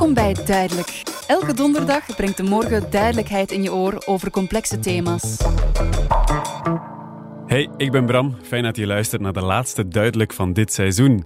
Welkom 0.00 0.24
bij 0.24 0.44
Duidelijk. 0.44 1.02
Elke 1.26 1.54
donderdag 1.54 2.16
brengt 2.16 2.36
de 2.36 2.42
morgen 2.42 2.90
duidelijkheid 2.90 3.50
in 3.50 3.62
je 3.62 3.72
oor 3.72 4.02
over 4.06 4.30
complexe 4.30 4.78
thema's. 4.78 5.36
Hey, 7.46 7.68
ik 7.76 7.90
ben 7.90 8.06
Bram. 8.06 8.36
Fijn 8.42 8.62
dat 8.62 8.76
je 8.76 8.86
luistert 8.86 9.22
naar 9.22 9.32
de 9.32 9.42
laatste 9.42 9.88
Duidelijk 9.88 10.32
van 10.32 10.52
dit 10.52 10.72
seizoen. 10.72 11.24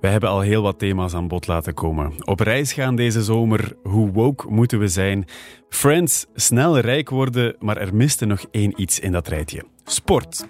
We 0.00 0.08
hebben 0.08 0.28
al 0.28 0.40
heel 0.40 0.62
wat 0.62 0.78
thema's 0.78 1.14
aan 1.14 1.28
bod 1.28 1.46
laten 1.46 1.74
komen. 1.74 2.12
Op 2.24 2.40
reis 2.40 2.72
gaan 2.72 2.96
deze 2.96 3.22
zomer, 3.22 3.76
hoe 3.82 4.12
woke 4.12 4.48
moeten 4.48 4.78
we 4.78 4.88
zijn? 4.88 5.24
Friends, 5.68 6.26
snel 6.34 6.78
rijk 6.78 7.10
worden, 7.10 7.56
maar 7.58 7.76
er 7.76 7.94
miste 7.94 8.24
nog 8.24 8.44
één 8.50 8.80
iets 8.80 9.00
in 9.00 9.12
dat 9.12 9.28
rijtje. 9.28 9.64
Sport. 9.84 10.46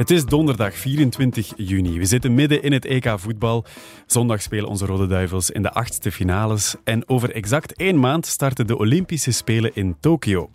Het 0.00 0.10
is 0.10 0.24
donderdag 0.24 0.74
24 0.74 1.52
juni. 1.56 1.98
We 1.98 2.04
zitten 2.04 2.34
midden 2.34 2.62
in 2.62 2.72
het 2.72 2.84
EK 2.84 3.12
voetbal. 3.16 3.64
Zondag 4.06 4.42
spelen 4.42 4.68
onze 4.68 4.86
Rode 4.86 5.06
Duivels 5.06 5.50
in 5.50 5.62
de 5.62 5.72
achtste 5.72 6.12
finales. 6.12 6.74
En 6.84 7.08
over 7.08 7.34
exact 7.34 7.76
één 7.76 8.00
maand 8.00 8.26
starten 8.26 8.66
de 8.66 8.78
Olympische 8.78 9.32
Spelen 9.32 9.74
in 9.74 9.96
Tokio. 10.00 10.50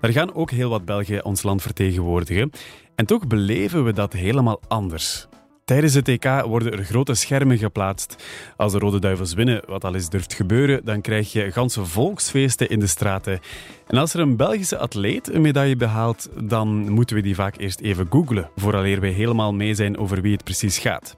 Daar 0.00 0.12
gaan 0.12 0.34
ook 0.34 0.50
heel 0.50 0.70
wat 0.70 0.84
Belgen 0.84 1.24
ons 1.24 1.42
land 1.42 1.62
vertegenwoordigen. 1.62 2.50
En 2.94 3.06
toch 3.06 3.26
beleven 3.26 3.84
we 3.84 3.92
dat 3.92 4.12
helemaal 4.12 4.60
anders. 4.68 5.28
Tijdens 5.70 5.94
het 5.94 6.08
EK 6.08 6.42
worden 6.46 6.72
er 6.72 6.84
grote 6.84 7.14
schermen 7.14 7.58
geplaatst. 7.58 8.16
Als 8.56 8.72
de 8.72 8.78
Rode 8.78 8.98
Duivels 8.98 9.34
winnen, 9.34 9.62
wat 9.66 9.84
al 9.84 9.94
eens 9.94 10.08
durft 10.08 10.34
gebeuren, 10.34 10.84
dan 10.84 11.00
krijg 11.00 11.32
je 11.32 11.52
ganse 11.52 11.84
volksfeesten 11.84 12.68
in 12.68 12.80
de 12.80 12.86
straten. 12.86 13.40
En 13.86 13.98
als 13.98 14.14
er 14.14 14.20
een 14.20 14.36
Belgische 14.36 14.78
atleet 14.78 15.32
een 15.32 15.40
medaille 15.40 15.76
behaalt, 15.76 16.28
dan 16.44 16.88
moeten 16.88 17.16
we 17.16 17.22
die 17.22 17.34
vaak 17.34 17.58
eerst 17.58 17.80
even 17.80 18.06
googlen, 18.10 18.50
vooraleer 18.56 19.00
we 19.00 19.06
helemaal 19.06 19.54
mee 19.54 19.74
zijn 19.74 19.98
over 19.98 20.20
wie 20.20 20.32
het 20.32 20.44
precies 20.44 20.78
gaat. 20.78 21.16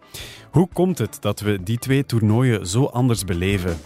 Hoe 0.50 0.68
komt 0.72 0.98
het 0.98 1.16
dat 1.20 1.40
we 1.40 1.62
die 1.62 1.78
twee 1.78 2.06
toernooien 2.06 2.66
zo 2.66 2.84
anders 2.84 3.24
beleven? 3.24 3.76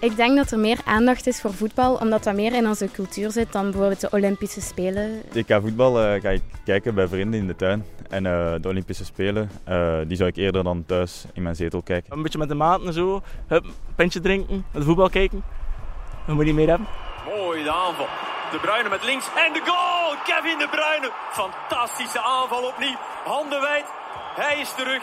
Ik 0.00 0.16
denk 0.16 0.36
dat 0.36 0.50
er 0.50 0.58
meer 0.58 0.78
aandacht 0.84 1.26
is 1.26 1.40
voor 1.40 1.54
voetbal, 1.54 1.94
omdat 1.94 2.24
dat 2.24 2.34
meer 2.34 2.54
in 2.54 2.66
onze 2.66 2.90
cultuur 2.90 3.30
zit 3.30 3.52
dan 3.52 3.62
bijvoorbeeld 3.70 4.00
de 4.00 4.10
Olympische 4.10 4.60
Spelen. 4.60 5.22
Ik 5.32 5.46
voetbal 5.60 6.14
uh, 6.14 6.20
ga 6.20 6.28
ik 6.28 6.42
kijken 6.64 6.94
bij 6.94 7.08
vrienden 7.08 7.40
in 7.40 7.46
de 7.46 7.56
tuin. 7.56 7.84
En 8.08 8.24
uh, 8.24 8.54
de 8.60 8.68
Olympische 8.68 9.04
Spelen, 9.04 9.50
uh, 9.68 9.98
die 10.06 10.16
zou 10.16 10.28
ik 10.28 10.36
eerder 10.36 10.64
dan 10.64 10.84
thuis 10.86 11.24
in 11.32 11.42
mijn 11.42 11.56
zetel 11.56 11.82
kijken. 11.82 12.12
Een 12.12 12.22
beetje 12.22 12.38
met 12.38 12.48
de 12.48 12.54
maat 12.54 12.82
en 12.82 12.92
zo, 12.92 13.22
hup, 13.46 13.64
een 13.64 13.94
pintje 13.96 14.20
drinken, 14.20 14.64
met 14.72 14.84
voetbal 14.84 15.10
kijken. 15.10 15.44
Dat 16.26 16.34
moet 16.34 16.46
je 16.46 16.54
meer 16.54 16.68
hebben. 16.68 16.86
Mooi 17.36 17.62
de 17.62 17.72
aanval. 17.72 18.06
De 18.50 18.58
Bruyne 18.58 18.88
met 18.88 19.04
links 19.04 19.26
en 19.36 19.52
de 19.52 19.60
goal! 19.64 19.98
Kevin 20.24 20.58
De 20.58 20.68
Bruyne. 20.70 21.10
Fantastische 21.30 22.20
aanval 22.20 22.62
opnieuw. 22.62 22.96
Handen 23.24 23.60
wijd. 23.60 23.86
Hij 24.34 24.60
is 24.60 24.74
terug. 24.74 25.02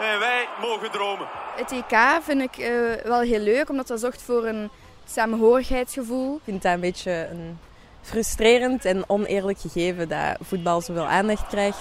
En 0.00 0.18
wij 0.18 0.48
mogen 0.60 0.90
dromen. 0.90 1.26
Het 1.58 1.72
EK 1.72 2.22
vind 2.22 2.40
ik 2.40 2.58
uh, 2.58 2.68
wel 3.04 3.20
heel 3.20 3.40
leuk, 3.40 3.68
omdat 3.68 3.86
dat 3.86 4.00
zorgt 4.00 4.22
voor 4.22 4.46
een 4.46 4.70
samenhorigheidsgevoel. 5.04 6.34
Ik 6.34 6.40
vind 6.44 6.62
dat 6.62 6.72
een 6.72 6.80
beetje 6.80 7.28
een 7.30 7.58
frustrerend 8.02 8.84
en 8.84 9.04
oneerlijk 9.08 9.58
gegeven 9.58 10.08
dat 10.08 10.36
voetbal 10.40 10.80
zoveel 10.80 11.06
aandacht 11.06 11.46
krijgt. 11.46 11.78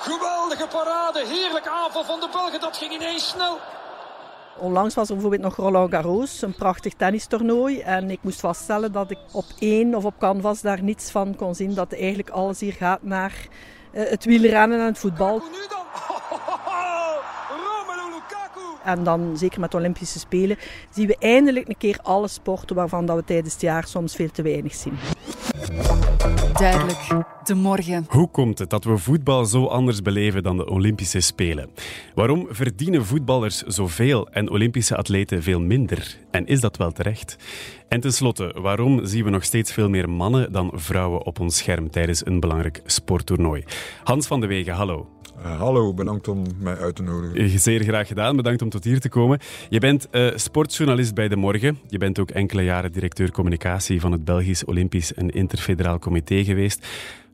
Geweldige 0.00 0.66
parade, 0.66 1.26
heerlijke 1.26 1.70
aanval 1.70 2.04
van 2.04 2.20
de 2.20 2.28
Belgen, 2.32 2.60
dat 2.60 2.76
ging 2.76 2.92
ineens 2.92 3.28
snel. 3.28 3.58
Onlangs 4.58 4.94
was 4.94 5.08
er 5.08 5.14
bijvoorbeeld 5.14 5.42
nog 5.42 5.56
Roland 5.56 5.90
Garros, 5.90 6.42
een 6.42 6.54
prachtig 6.54 6.94
tennistoernooi. 6.94 7.80
En 7.80 8.10
ik 8.10 8.18
moest 8.22 8.40
vaststellen 8.40 8.92
dat 8.92 9.10
ik 9.10 9.18
op 9.32 9.44
één 9.58 9.94
of 9.94 10.04
op 10.04 10.14
canvas 10.18 10.60
daar 10.60 10.82
niets 10.82 11.10
van 11.10 11.36
kon 11.36 11.54
zien. 11.54 11.74
Dat 11.74 11.92
eigenlijk 11.92 12.30
alles 12.30 12.60
hier 12.60 12.72
gaat 12.72 13.02
naar 13.02 13.34
uh, 13.92 14.08
het 14.08 14.24
wielrennen 14.24 14.80
en 14.80 14.86
het 14.86 14.98
voetbal. 14.98 15.38
Nu 15.38 15.66
dan? 15.68 15.86
En 18.88 19.04
dan, 19.04 19.36
zeker 19.36 19.60
met 19.60 19.70
de 19.70 19.76
Olympische 19.76 20.18
Spelen, 20.18 20.56
zien 20.90 21.06
we 21.06 21.16
eindelijk 21.18 21.68
een 21.68 21.76
keer 21.78 21.98
alle 22.02 22.28
sporten 22.28 22.76
waarvan 22.76 23.06
dat 23.06 23.16
we 23.16 23.24
tijdens 23.24 23.52
het 23.52 23.62
jaar 23.62 23.86
soms 23.86 24.14
veel 24.14 24.30
te 24.30 24.42
weinig 24.42 24.74
zien. 24.74 24.92
Duidelijk, 26.52 27.24
de 27.44 27.54
morgen. 27.54 28.06
Hoe 28.08 28.30
komt 28.30 28.58
het 28.58 28.70
dat 28.70 28.84
we 28.84 28.96
voetbal 28.96 29.44
zo 29.44 29.66
anders 29.66 30.02
beleven 30.02 30.42
dan 30.42 30.56
de 30.56 30.68
Olympische 30.68 31.20
Spelen? 31.20 31.70
Waarom 32.14 32.46
verdienen 32.50 33.06
voetballers 33.06 33.62
zoveel 33.62 34.28
en 34.28 34.50
Olympische 34.50 34.96
atleten 34.96 35.42
veel 35.42 35.60
minder? 35.60 36.16
En 36.30 36.46
is 36.46 36.60
dat 36.60 36.76
wel 36.76 36.92
terecht? 36.92 37.36
En 37.88 38.00
tenslotte, 38.00 38.54
waarom 38.60 39.06
zien 39.06 39.24
we 39.24 39.30
nog 39.30 39.44
steeds 39.44 39.72
veel 39.72 39.88
meer 39.88 40.10
mannen 40.10 40.52
dan 40.52 40.70
vrouwen 40.74 41.26
op 41.26 41.40
ons 41.40 41.56
scherm 41.56 41.90
tijdens 41.90 42.26
een 42.26 42.40
belangrijk 42.40 42.82
sporttoernooi? 42.84 43.64
Hans 44.04 44.26
van 44.26 44.40
de 44.40 44.46
Wegen, 44.46 44.74
hallo. 44.74 45.17
Uh, 45.44 45.58
hallo, 45.58 45.94
bedankt 45.94 46.28
om 46.28 46.44
mij 46.60 46.76
uit 46.76 46.96
te 46.96 47.02
nodigen. 47.02 47.58
Zeer 47.58 47.82
graag 47.82 48.08
gedaan, 48.08 48.36
bedankt 48.36 48.62
om 48.62 48.68
tot 48.68 48.84
hier 48.84 49.00
te 49.00 49.08
komen. 49.08 49.38
Je 49.68 49.78
bent 49.78 50.08
uh, 50.10 50.30
sportjournalist 50.34 51.14
bij 51.14 51.28
De 51.28 51.36
Morgen. 51.36 51.78
Je 51.88 51.98
bent 51.98 52.18
ook 52.18 52.30
enkele 52.30 52.62
jaren 52.62 52.92
directeur 52.92 53.30
communicatie 53.30 54.00
van 54.00 54.12
het 54.12 54.24
Belgisch 54.24 54.64
Olympisch 54.64 55.14
en 55.14 55.30
Interfederaal 55.30 55.98
Comité 55.98 56.44
geweest. 56.44 56.86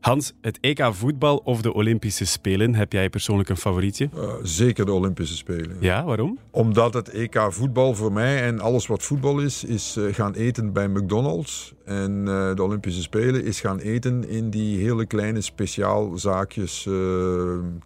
Hans, 0.05 0.33
het 0.41 0.57
EK 0.61 0.87
voetbal 0.91 1.37
of 1.37 1.61
de 1.61 1.73
Olympische 1.73 2.25
Spelen, 2.25 2.75
heb 2.75 2.91
jij 2.91 3.09
persoonlijk 3.09 3.49
een 3.49 3.57
favorietje? 3.57 4.09
Uh, 4.15 4.33
zeker 4.43 4.85
de 4.85 4.91
Olympische 4.91 5.35
Spelen. 5.35 5.77
Ja, 5.79 6.03
waarom? 6.03 6.39
Omdat 6.51 6.93
het 6.93 7.09
EK 7.09 7.45
voetbal 7.49 7.95
voor 7.95 8.11
mij 8.11 8.43
en 8.43 8.59
alles 8.59 8.87
wat 8.87 9.03
voetbal 9.03 9.39
is, 9.39 9.63
is 9.63 9.95
uh, 9.97 10.13
gaan 10.13 10.33
eten 10.33 10.73
bij 10.73 10.87
McDonald's. 10.87 11.73
En 11.85 12.11
uh, 12.11 12.55
de 12.55 12.63
Olympische 12.63 13.01
Spelen 13.01 13.43
is 13.43 13.59
gaan 13.59 13.79
eten 13.79 14.29
in 14.29 14.49
die 14.49 14.79
hele 14.79 15.05
kleine 15.05 15.41
speciaalzaakjes, 15.41 16.89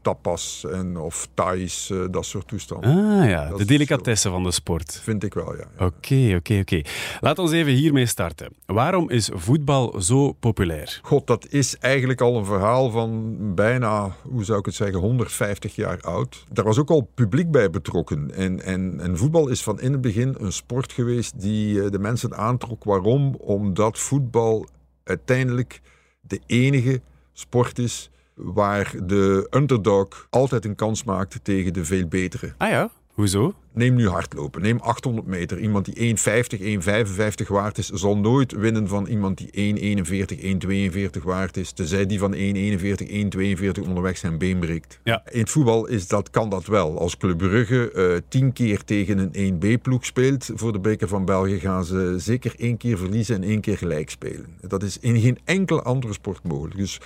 tapas 0.01 0.65
en 0.71 0.97
of 0.97 1.29
thais, 1.33 1.91
dat 2.11 2.25
soort 2.25 2.47
toestanden. 2.47 2.89
Ah 2.89 3.29
ja, 3.29 3.49
dat 3.49 3.57
de 3.57 3.65
delicatessen 3.65 4.31
van 4.31 4.43
de 4.43 4.51
sport. 4.51 4.99
Vind 5.03 5.23
ik 5.23 5.33
wel, 5.33 5.55
ja. 5.55 5.85
Oké, 5.85 6.35
oké, 6.35 6.59
oké. 6.59 6.81
Laat 7.19 7.39
ons 7.39 7.51
even 7.51 7.73
hiermee 7.73 8.05
starten. 8.05 8.53
Waarom 8.65 9.09
is 9.09 9.29
voetbal 9.33 10.01
zo 10.01 10.31
populair? 10.31 10.99
God, 11.03 11.27
dat 11.27 11.47
is 11.49 11.77
eigenlijk 11.77 12.08
al 12.17 12.37
een 12.37 12.45
verhaal 12.45 12.89
van 12.89 13.35
bijna, 13.55 14.15
hoe 14.23 14.43
zou 14.43 14.59
ik 14.59 14.65
het 14.65 14.75
zeggen, 14.75 14.99
150 14.99 15.75
jaar 15.75 16.01
oud. 16.01 16.45
Daar 16.51 16.65
was 16.65 16.79
ook 16.79 16.89
al 16.89 17.09
publiek 17.13 17.51
bij 17.51 17.69
betrokken. 17.69 18.31
En, 18.35 18.61
en, 18.63 18.99
en 18.99 19.17
voetbal 19.17 19.47
is 19.47 19.63
van 19.63 19.79
in 19.79 19.91
het 19.91 20.01
begin 20.01 20.35
een 20.39 20.51
sport 20.51 20.91
geweest 20.91 21.41
die 21.41 21.89
de 21.89 21.99
mensen 21.99 22.37
aantrok. 22.37 22.83
Waarom? 22.83 23.35
Omdat 23.35 23.99
voetbal 23.99 24.67
uiteindelijk 25.03 25.81
de 26.21 26.39
enige 26.45 27.01
sport 27.33 27.79
is 27.79 28.09
waar 28.33 28.93
de 29.03 29.47
underdog 29.49 30.27
altijd 30.29 30.65
een 30.65 30.75
kans 30.75 31.03
maakt 31.03 31.39
tegen 31.43 31.73
de 31.73 31.85
veel 31.85 32.07
betere. 32.07 32.53
Ah 32.57 32.69
ja, 32.69 32.91
hoezo? 33.19 33.53
Neem 33.73 33.95
nu 33.95 34.07
hardlopen. 34.07 34.61
Neem 34.61 34.79
800 34.79 35.27
meter. 35.27 35.59
Iemand 35.59 35.85
die 35.85 36.17
1,50, 36.17 36.61
1,55 37.43 37.47
waard 37.47 37.77
is, 37.77 37.89
zal 37.89 38.17
nooit 38.17 38.51
winnen 38.51 38.87
van 38.87 39.05
iemand 39.05 39.37
die 39.37 39.75
1,41, 39.97 41.17
1,42 41.17 41.23
waard 41.23 41.57
is. 41.57 41.71
Tenzij 41.71 42.05
die 42.05 42.19
van 42.19 42.33
1,41, 42.33 42.39
1,42 42.39 43.87
onderweg 43.87 44.17
zijn 44.17 44.37
been 44.37 44.59
breekt. 44.59 44.99
Ja. 45.03 45.23
In 45.31 45.39
het 45.39 45.49
voetbal 45.49 45.87
is 45.87 46.07
dat, 46.07 46.29
kan 46.29 46.49
dat 46.49 46.65
wel. 46.65 46.99
Als 46.99 47.17
Club 47.17 47.37
Brugge 47.37 47.91
uh, 47.95 48.17
tien 48.29 48.53
keer 48.53 48.83
tegen 48.83 49.29
een 49.31 49.53
1B-ploeg 49.53 50.05
speelt 50.05 50.49
voor 50.53 50.71
de 50.71 50.79
beker 50.79 51.07
van 51.07 51.25
België, 51.25 51.59
gaan 51.59 51.85
ze 51.85 52.15
zeker 52.17 52.53
één 52.57 52.77
keer 52.77 52.97
verliezen 52.97 53.35
en 53.35 53.43
één 53.43 53.61
keer 53.61 53.77
gelijk 53.77 54.09
spelen. 54.09 54.45
Dat 54.61 54.83
is 54.83 54.99
in 54.99 55.19
geen 55.19 55.39
enkele 55.43 55.81
andere 55.81 56.13
sport 56.13 56.43
mogelijk. 56.43 56.77
Dus 56.77 56.99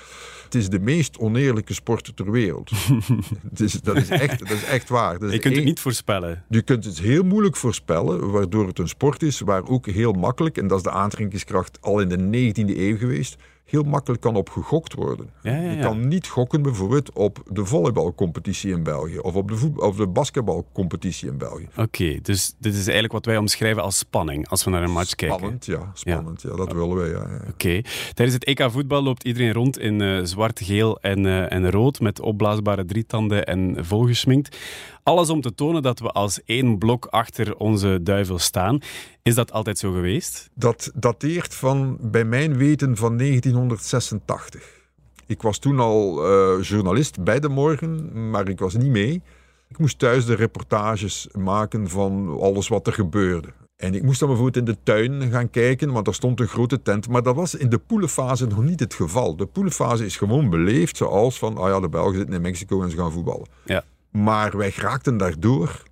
het 0.54 0.62
is 0.62 0.70
de 0.70 0.80
meest 0.80 1.18
oneerlijke 1.18 1.74
sport 1.74 2.12
ter 2.16 2.32
wereld. 2.32 2.72
dus 3.42 3.74
dat, 3.74 3.96
is 3.96 4.10
echt, 4.10 4.40
dat 4.40 4.50
is 4.50 4.64
echt 4.64 4.90
waar. 4.90 5.20
Dat 5.20 5.32
Je 5.32 5.40
kunt 5.40 5.56
het 5.56 5.66
niet 5.66 5.80
voorspellen. 5.80 6.44
Je 6.50 6.62
kunt 6.62 6.86
het 6.86 7.00
heel 7.00 7.24
moeilijk 7.24 7.56
voorspellen, 7.56 8.32
waardoor 8.32 8.68
het 8.68 8.80
een 8.80 8.88
sport 8.88 9.24
is 9.24 9.40
waar 9.40 9.68
ook 9.68 9.86
heel 9.86 10.12
makkelijk, 10.12 10.58
en 10.58 10.68
dat 10.68 10.78
is 10.78 10.84
de 10.84 10.92
aantrekkingskracht 10.92 11.78
al 11.82 12.00
in 12.00 12.10
de 12.10 12.52
19e 12.52 12.78
eeuw 12.78 12.98
geweest, 12.98 13.36
heel 13.66 13.84
makkelijk 13.84 14.22
kan 14.22 14.36
op 14.36 14.50
gegokt 14.50 14.94
worden. 14.94 15.30
Ja, 15.44 15.56
ja, 15.56 15.62
ja. 15.62 15.72
Je 15.72 15.80
kan 15.80 16.08
niet 16.08 16.28
gokken 16.28 16.62
bijvoorbeeld 16.62 17.14
op 17.14 17.44
de 17.52 17.66
volleybalcompetitie 17.66 18.72
in 18.72 18.84
België 18.84 19.20
of 19.20 19.36
op 19.36 19.48
de, 19.48 19.56
voet- 19.56 19.82
of 19.82 19.96
de 19.96 20.08
basketbalcompetitie 20.08 21.30
in 21.30 21.38
België. 21.38 21.68
Oké, 21.72 21.82
okay, 21.82 22.20
dus 22.22 22.54
dit 22.58 22.74
is 22.74 22.84
eigenlijk 22.84 23.14
wat 23.14 23.26
wij 23.26 23.38
omschrijven 23.38 23.84
als 23.84 23.98
spanning 23.98 24.48
als 24.48 24.64
we 24.64 24.70
naar 24.70 24.84
een 24.84 24.92
match 24.92 25.16
kijken. 25.16 25.38
Spannend, 25.38 25.66
ja. 25.66 25.92
Spannend, 25.94 26.42
ja. 26.42 26.56
dat 26.56 26.74
willen 26.74 26.96
wij. 26.96 27.16
Oké. 27.16 27.50
Okay. 27.50 27.86
Tijdens 28.14 28.34
het 28.34 28.44
EK 28.44 28.72
voetbal 28.72 29.04
loopt 29.04 29.24
iedereen 29.24 29.54
rond 29.54 29.80
in 29.80 30.02
uh, 30.02 30.24
zwart, 30.24 30.62
geel 30.64 31.00
en, 31.00 31.26
uh, 31.26 31.52
en 31.52 31.72
rood 31.72 32.00
met 32.00 32.20
opblaasbare 32.20 32.86
drietanden 32.86 33.46
en 33.46 33.86
volgeschminkt. 33.86 34.58
Alles 35.04 35.30
om 35.30 35.42
te 35.42 35.56
tonen 35.56 35.82
dat 35.82 36.00
we 36.00 36.12
als 36.12 36.44
één 36.46 36.78
blok 36.78 37.06
achter 37.06 37.56
onze 37.56 38.00
duivel 38.04 38.40
staan. 38.40 38.80
Is 39.22 39.36
dat 39.36 39.52
altijd 39.52 39.78
zo 39.78 39.92
geweest? 39.92 40.50
Dat 40.54 40.92
dateert 40.96 41.56
van, 41.56 41.98
bij 42.02 42.26
mijn 42.26 42.58
weten, 42.58 42.98
van 42.98 43.18
1986. 43.18 44.82
Ik 45.28 45.42
was 45.42 45.58
toen 45.58 45.80
al 45.80 46.26
uh, 46.26 46.64
journalist 46.64 47.24
bij 47.24 47.40
De 47.40 47.50
Morgen, 47.50 48.30
maar 48.30 48.50
ik 48.50 48.60
was 48.60 48.74
niet 48.74 48.92
mee. 48.92 49.22
Ik 49.68 49.78
moest 49.78 50.00
thuis 50.00 50.26
de 50.26 50.36
reportages 50.36 51.28
maken 51.32 51.90
van 51.90 52.38
alles 52.40 52.68
wat 52.68 52.88
er 52.88 52.94
gebeurde. 52.94 53.48
En 53.76 53.96
ik 53.96 54.04
moest 54.04 54.20
dan 54.20 54.28
bijvoorbeeld 54.28 54.68
in 54.68 54.74
de 54.74 54.84
tuin 54.84 55.32
gaan 55.32 55.50
kijken, 55.50 55.92
want 55.92 56.08
er 56.08 56.14
stond 56.14 56.40
een 56.40 56.48
grote 56.48 56.82
tent. 56.82 57.10
Maar 57.10 57.24
dat 57.24 57.36
was 57.36 57.56
in 57.56 57.70
de 57.70 57.78
poelenfase 57.78 58.46
nog 58.46 58.64
niet 58.64 58.80
het 58.80 58.94
geval. 58.94 59.36
De 59.36 59.46
poelenfase 59.46 60.06
is 60.06 60.18
gewoon 60.18 60.50
beleefd 60.50 60.98
zoals 60.98 61.38
van, 61.38 61.58
ah 61.58 61.70
ja, 61.70 61.80
de 61.80 61.90
Belgen 61.90 62.16
zitten 62.16 62.36
in 62.36 62.42
Mexico 62.42 62.82
en 62.82 62.90
ze 62.90 62.98
gaan 62.98 63.12
voetballen. 63.12 63.48
Ja. 63.66 63.84
Maar 64.14 64.58
wij 64.58 64.74
raakten 64.76 65.18
daardoor 65.18 65.84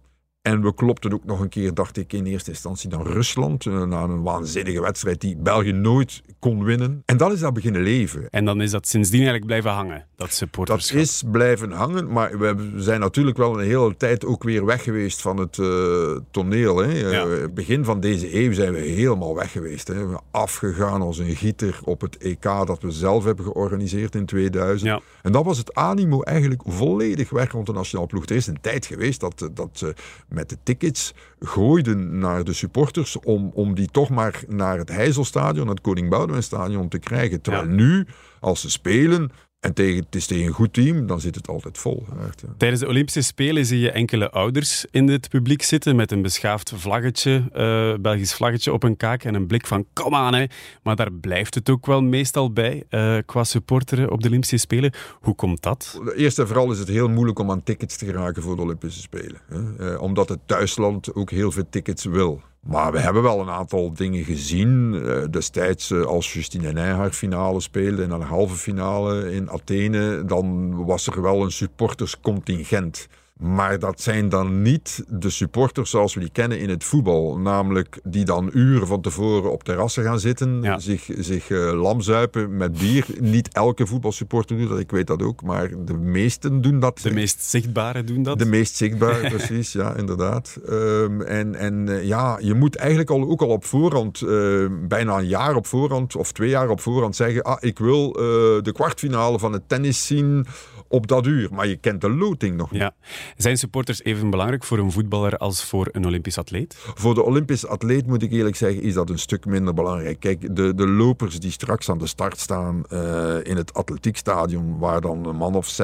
En 0.42 0.62
we 0.62 0.74
klopten 0.74 1.14
ook 1.14 1.26
nog 1.26 1.40
een 1.40 1.50
keer, 1.50 1.74
dacht 1.74 1.98
ik 1.98 2.14
in 2.14 2.26
eerste 2.26 2.50
instantie, 2.50 2.90
dan 2.90 3.04
Rusland. 3.08 3.66
eh, 3.66 3.84
Na 3.84 4.04
een 4.04 4.22
waanzinnige 4.22 4.82
wedstrijd 4.82 5.22
die 5.22 5.36
België 5.38 5.72
nooit 5.72 6.22
kon 6.40 6.64
winnen. 6.64 7.02
En 7.06 7.18
dan 7.18 7.32
is 7.32 7.40
dat 7.40 7.54
beginnen 7.54 7.82
leven. 7.82 8.30
En 8.30 8.46
dan 8.46 8.62
is 8.62 8.72
dat 8.72 8.88
sindsdien 8.88 9.20
eigenlijk 9.20 9.46
blijven 9.48 9.72
hangen, 9.72 9.98
dat 9.98 10.06
Dat 10.16 10.34
supporterschap. 10.34 11.00
is 11.00 11.24
blijven 11.32 11.72
hangen, 11.72 12.12
maar 12.12 12.40
we 12.40 12.72
zijn 12.76 13.00
natuurlijk 13.00 13.38
wel 13.38 13.60
een 13.60 13.66
hele 13.66 13.98
tijd 13.98 14.26
ook 14.26 14.44
weer 14.44 14.66
weg 14.66 14.84
geweest 14.84 15.22
van 15.22 15.38
het 15.38 15.58
eh, 15.60 16.18
toneel. 16.32 16.78
Hè. 16.78 17.12
Eh, 17.12 17.48
begin 17.54 17.86
van 17.86 18.00
deze 18.00 18.36
eeuw 18.36 18.54
zijn 18.54 18.74
we 18.74 18.80
helemaal 18.80 19.36
weg 19.36 19.52
geweest. 19.52 19.88
Hè. 19.88 19.94
We 19.94 20.08
zijn 20.08 20.22
afgegaan 20.32 21.02
als 21.02 21.18
een 21.18 21.36
gieter 21.36 21.80
op 21.84 22.02
het 22.02 22.18
EK 22.18 22.42
dat 22.44 22.82
we 22.82 22.92
zelf 22.92 23.24
hebben 23.24 23.46
georganiseerd 23.46 24.16
in 24.16 24.26
2000. 24.26 24.90
Ja. 24.90 25.02
En 25.22 25.32
dat 25.32 25.46
was 25.46 25.58
het 25.58 25.74
animo 25.74 26.22
eigenlijk 26.22 26.62
volledig 26.66 27.30
weg 27.30 27.52
rond 27.52 27.66
de 27.66 27.74
nationale 27.74 28.08
ploeg. 28.08 28.26
Er 28.26 28.36
is 28.36 28.48
een 28.48 28.62
tijd 28.62 28.86
geweest 28.86 29.20
dat, 29.20 29.50
dat 29.54 29.94
met 30.32 30.50
de 30.50 30.58
tickets 30.64 31.14
gooiden 31.40 32.20
naar 32.20 32.44
de 32.44 32.54
supporters 32.54 33.20
om, 33.20 33.52
om 33.54 33.76
die 33.76 33.88
toch 33.92 34.10
maar 34.10 34.44
naar 34.48 34.78
het 34.78 34.90
Heizelstadion, 34.90 35.68
het 35.68 35.82
Koning 35.82 36.10
Boudewijnstadion 36.10 36.88
te 36.90 37.00
krijgen. 37.00 37.42
Terwijl 37.42 37.66
Ja. 37.68 37.74
nu, 37.74 38.08
als 38.40 38.62
ze 38.62 38.70
spelen 38.70 39.32
en 39.62 39.74
tegen, 39.74 40.04
het 40.04 40.16
is 40.16 40.26
tegen 40.26 40.46
een 40.46 40.54
goed 40.54 40.74
team, 40.74 41.08
dan 41.08 41.20
zit 41.22 41.36
het 41.36 41.48
altijd 41.48 41.78
vol. 41.78 42.06
Echt, 42.28 42.42
ja. 42.42 42.48
Tijdens 42.58 42.82
de 42.82 42.88
Olympische 42.88 43.22
Spelen 43.22 43.66
zie 43.66 43.80
je 43.80 43.92
enkele 43.92 44.32
ouders 44.32 44.86
in 44.92 45.10
het 45.10 45.30
publiek 45.30 45.62
zitten 45.62 45.96
met 45.96 46.12
een 46.12 46.22
beschaafd 46.22 46.74
vlaggetje, 46.76 47.44
eh, 47.54 47.94
Belgisch 48.02 48.34
vlaggetje 48.34 48.74
op 48.74 48.84
een 48.84 48.98
kaak 48.98 49.24
en 49.24 49.36
een 49.36 49.48
blik 49.48 49.68
van 49.68 49.86
kom 49.94 50.16
aan 50.16 50.34
hè. 50.34 50.46
Maar 50.84 50.96
daar 50.96 51.12
blijft 51.12 51.56
het 51.56 51.70
ook 51.70 51.86
wel 51.86 52.02
meestal 52.02 52.54
bij 52.54 52.84
eh, 52.90 53.18
qua 53.26 53.44
supporteren 53.44 54.12
op 54.12 54.22
de 54.22 54.28
Olympische 54.28 54.58
Spelen. 54.58 54.94
Hoe 55.20 55.36
komt 55.36 55.64
dat? 55.64 56.02
Eerst 56.16 56.40
en 56.40 56.48
vooral 56.48 56.72
is 56.72 56.80
het 56.80 56.88
heel 56.88 57.10
moeilijk 57.10 57.40
om 57.40 57.52
aan 57.52 57.64
tickets 57.64 57.98
te 57.98 58.06
geraken 58.06 58.44
voor 58.44 58.56
de 58.56 58.62
Olympische 58.62 59.02
Spelen. 59.02 59.42
Hè? 59.48 59.94
Eh, 59.94 60.02
omdat 60.02 60.30
het 60.30 60.40
thuisland 60.46 61.14
ook 61.14 61.30
heel 61.30 61.52
veel 61.52 61.70
tickets 61.70 62.06
wil. 62.06 62.42
Maar 62.68 62.92
we 62.92 63.00
hebben 63.00 63.24
wel 63.24 63.40
een 63.40 63.50
aantal 63.50 63.94
dingen 63.94 64.24
gezien. 64.24 65.02
Eh, 65.06 65.24
destijds 65.30 65.92
eh, 65.92 66.02
als 66.02 66.34
Justine 66.34 66.72
Nijhaar 66.72 67.12
finale 67.12 67.60
speelde 67.60 68.04
in 68.04 68.12
een 68.12 68.22
halve 68.22 68.56
finale 68.56 69.32
in 69.32 69.50
Athene, 69.50 70.26
dan 70.26 70.76
was 70.86 71.08
er 71.08 71.22
wel 71.22 71.44
een 71.44 71.52
supporterscontingent. 71.52 73.08
Maar 73.42 73.80
dat 73.80 74.02
zijn 74.02 74.30
dan 74.30 74.62
niet 74.62 75.04
de 75.08 75.30
supporters 75.30 75.90
zoals 75.90 76.14
we 76.14 76.20
die 76.20 76.30
kennen 76.32 76.60
in 76.60 76.70
het 76.70 76.84
voetbal. 76.84 77.38
Namelijk 77.38 78.00
die 78.04 78.26
dan 78.26 78.50
uren 78.54 78.88
van 78.88 79.02
tevoren 79.02 79.52
op 79.52 79.64
terrassen 79.64 80.04
gaan 80.04 80.20
zitten, 80.20 80.62
Ja. 80.62 80.80
zich, 80.80 81.10
zich 81.18 81.50
eh, 81.50 81.82
lamzuipen 81.82 82.58
met 82.58 82.78
bier. 82.78 83.06
Niet 83.20 83.54
elke 83.54 83.86
voetbalsupporter 83.88 84.58
doet 84.58 84.70
dat, 84.70 84.80
ik 84.80 84.92
weet 84.92 85.08
dat 85.08 85.24
ook. 85.24 85.44
Maar 85.44 85.70
de 85.86 85.94
meesten 85.94 86.62
doen 86.62 86.80
dat. 86.80 87.00
De 87.04 87.14
meest 87.14 87.44
zichtbare 87.44 88.04
doen 88.04 88.24
dat. 88.24 88.40
De 88.40 88.46
meest 88.46 88.76
zichtbaar, 88.76 89.20
precies, 89.36 89.72
ja, 89.72 89.96
inderdaad. 89.96 90.58
Ehm, 90.68 91.22
en 91.22 91.56
en 91.56 91.90
eh, 91.90 92.04
ja, 92.04 92.38
je 92.42 92.54
moet 92.54 92.76
eigenlijk 92.76 93.10
al, 93.10 93.30
ook 93.30 93.42
al 93.42 93.50
op 93.50 93.66
voorhand, 93.66 94.22
eh, 94.22 94.66
bijna 94.88 95.18
een 95.18 95.28
jaar 95.28 95.56
op 95.56 95.68
voorhand 95.68 96.16
of 96.16 96.32
twee 96.32 96.50
jaar 96.50 96.70
op 96.70 96.82
voorhand 96.82 97.16
zeggen: 97.16 97.42
Ah, 97.44 97.58
ik 97.60 97.80
wil 97.80 98.12
de 98.12 98.72
kwartfinale 98.74 99.40
van 99.40 99.54
het 99.54 99.70
tennis 99.70 100.06
zien 100.06 100.46
op 100.92 101.08
dat 101.08 101.26
uur. 101.26 101.50
Maar 101.52 101.68
je 101.68 101.76
kent 101.76 102.02
de 102.02 102.10
loting 102.10 102.58
nog 102.58 102.72
niet. 102.72 102.82
Ja. 102.82 102.94
Zijn 103.38 103.58
supporters 103.58 104.04
even 104.04 104.30
belangrijk 104.30 104.64
voor 104.64 104.78
een 104.78 104.92
voetballer 104.92 105.38
als 105.38 105.64
voor 105.64 105.90
een 105.92 106.06
Olympisch 106.06 106.38
atleet? 106.38 106.76
Voor 106.78 107.14
de 107.14 107.24
Olympisch 107.24 107.68
atleet 107.68 108.08
moet 108.08 108.24
ik 108.24 108.32
eerlijk 108.32 108.56
zeggen, 108.56 108.82
is 108.82 108.94
dat 108.94 109.10
een 109.10 109.20
stuk 109.20 109.46
minder 109.46 109.74
belangrijk. 109.74 110.20
Kijk, 110.20 110.56
de, 110.56 110.76
de 110.76 110.88
lopers 110.88 111.40
die 111.40 111.52
straks 111.52 111.90
aan 111.90 111.98
de 111.98 112.08
start 112.08 112.40
staan 112.40 112.84
eh, 112.90 113.36
in 113.44 113.58
het 113.58 113.74
atletiekstadion, 113.74 114.78
waar 114.78 115.02
dan 115.02 115.26
een 115.26 115.36
man 115.36 115.56
of 115.56 115.82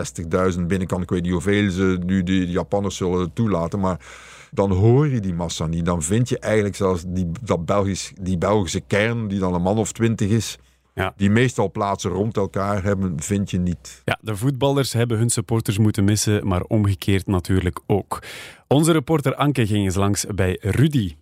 60.000 0.56 0.62
binnen 0.62 0.88
kan, 0.88 1.02
ik 1.02 1.10
weet 1.10 1.22
niet 1.22 1.32
hoeveel 1.32 1.72
ze 1.72 2.00
nu 2.06 2.24
de 2.24 2.48
Japanners 2.48 2.96
zullen 2.96 3.34
toelaten, 3.34 3.80
maar 3.80 4.00
dan 4.52 4.72
hoor 4.72 5.08
je 5.08 5.20
die 5.20 5.34
massa 5.34 5.66
niet. 5.66 5.86
Dan 5.86 6.04
vind 6.04 6.30
je 6.30 6.40
eigenlijk 6.40 6.76
zelfs 6.76 7.04
die, 7.08 7.32
dat 7.42 7.66
Belgisch, 7.66 8.12
die 8.22 8.38
Belgische 8.38 8.82
kern, 8.82 9.28
die 9.28 9.40
dan 9.40 9.54
een 9.54 9.62
man 9.62 9.78
of 9.78 9.92
20 9.92 10.30
is, 10.30 10.58
Ja. 10.98 11.14
die 11.16 11.30
meestal 11.30 11.72
plaatsen 11.72 12.12
rond 12.12 12.38
elkaar 12.38 12.84
hebben, 12.84 13.22
vind 13.22 13.52
je 13.52 13.60
niet. 13.60 14.02
Ja, 14.06 14.18
de 14.22 14.36
voetballers 14.36 14.94
hebben 14.94 15.18
hun 15.18 15.30
supporters 15.30 15.78
moeten 15.78 16.04
missen, 16.04 16.48
maar 16.48 16.62
omgekeerd 16.62 17.28
natuurlijk 17.28 17.80
ook. 17.86 18.20
Onze 18.68 18.92
reporter 18.92 19.36
Anke 19.36 19.68
ging 19.68 19.86
eens 19.86 19.96
langs 19.96 20.26
bij 20.36 20.58
Rudy. 20.62 21.16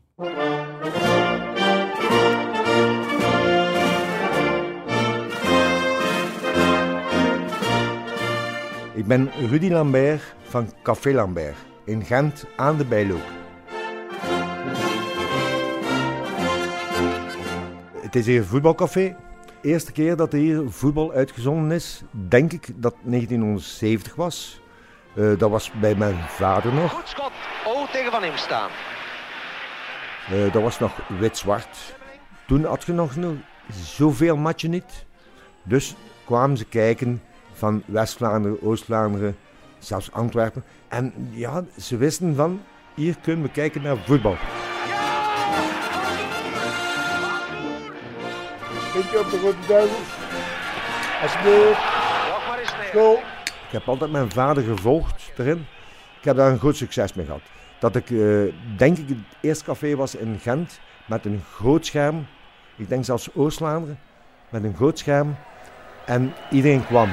Ik 8.94 9.06
ben 9.06 9.30
Rudy 9.50 9.70
Lambert 9.70 10.36
van 10.44 10.72
Café 10.84 11.12
Lambert 11.12 11.56
in 11.86 12.06
Gent 12.06 12.46
aan 12.56 12.78
de 12.78 12.86
Bijloop. 12.86 13.32
Het 18.02 18.16
is 18.16 18.26
hier 18.26 18.40
een 18.40 18.46
voetbalcafé. 18.46 19.16
De 19.66 19.72
eerste 19.72 19.92
keer 19.92 20.16
dat 20.16 20.34
er 20.34 20.40
hier 20.40 20.64
voetbal 20.68 21.12
uitgezonden 21.12 21.72
is, 21.72 22.02
denk 22.12 22.52
ik 22.52 22.68
dat 22.76 22.96
1970 23.04 24.16
was. 24.16 24.62
Eh, 25.16 25.38
dat 25.38 25.50
was 25.50 25.72
bij 25.72 25.96
mijn 25.96 26.16
vader 26.16 26.74
nog. 26.74 26.92
Goed 26.92 27.08
schot. 27.08 27.32
Oh, 27.66 27.92
tegen 27.92 28.12
Van 28.12 28.24
Imst 28.24 28.44
staan. 28.44 28.70
Eh, 30.32 30.54
dat 30.54 30.62
was 30.62 30.80
nog 30.80 30.92
wit-zwart. 31.20 31.96
Toen 32.48 32.66
had 32.66 32.84
je 32.84 32.94
nog 32.94 33.16
no- 33.16 33.36
zoveel 33.72 34.38
matchen 34.38 34.70
niet. 34.70 35.06
Dus 35.64 35.96
kwamen 36.26 36.58
ze 36.58 36.66
kijken 36.66 37.22
van 37.54 37.84
West-Vlaanderen, 37.86 38.62
Oost-Vlaanderen, 38.62 39.38
zelfs 39.80 40.12
Antwerpen. 40.12 40.64
En 40.88 41.14
ja, 41.32 41.64
ze 41.80 41.98
wisten 41.98 42.36
van, 42.36 42.62
hier 42.94 43.16
kunnen 43.22 43.46
we 43.46 43.52
kijken 43.52 43.82
naar 43.82 43.98
voetbal. 43.98 44.36
Puntje 48.96 49.20
op 49.20 49.30
de 49.30 49.40
Rode 49.40 49.68
Duivels. 49.68 50.08
Alsjeblieft. 51.22 51.80
School. 52.88 53.20
Ik 53.44 53.72
heb 53.72 53.88
altijd 53.88 54.12
mijn 54.12 54.32
vader 54.32 54.64
gevolgd 54.64 55.32
erin. 55.38 55.68
Ik 56.20 56.26
heb 56.26 56.36
daar 56.36 56.52
een 56.52 56.60
goed 56.60 56.78
succes 56.78 57.14
mee 57.14 57.26
gehad. 57.26 57.42
Dat 57.80 57.96
ik, 57.96 58.10
eh, 58.10 58.54
denk 58.78 58.98
ik, 58.98 59.08
het 59.08 59.18
eerste 59.42 59.64
café 59.64 59.96
was 59.96 60.16
in 60.16 60.40
Gent 60.42 60.80
met 61.06 61.26
een 61.26 61.44
groot 61.54 61.86
scherm. 61.86 62.28
Ik 62.76 62.90
denk 62.90 63.06
zelfs 63.06 63.30
Oost-Vlaanderen. 63.34 64.00
Met 64.50 64.64
een 64.64 64.76
groot 64.76 65.00
scherm. 65.00 65.36
En 66.06 66.34
iedereen 66.50 66.86
kwam. 66.86 67.10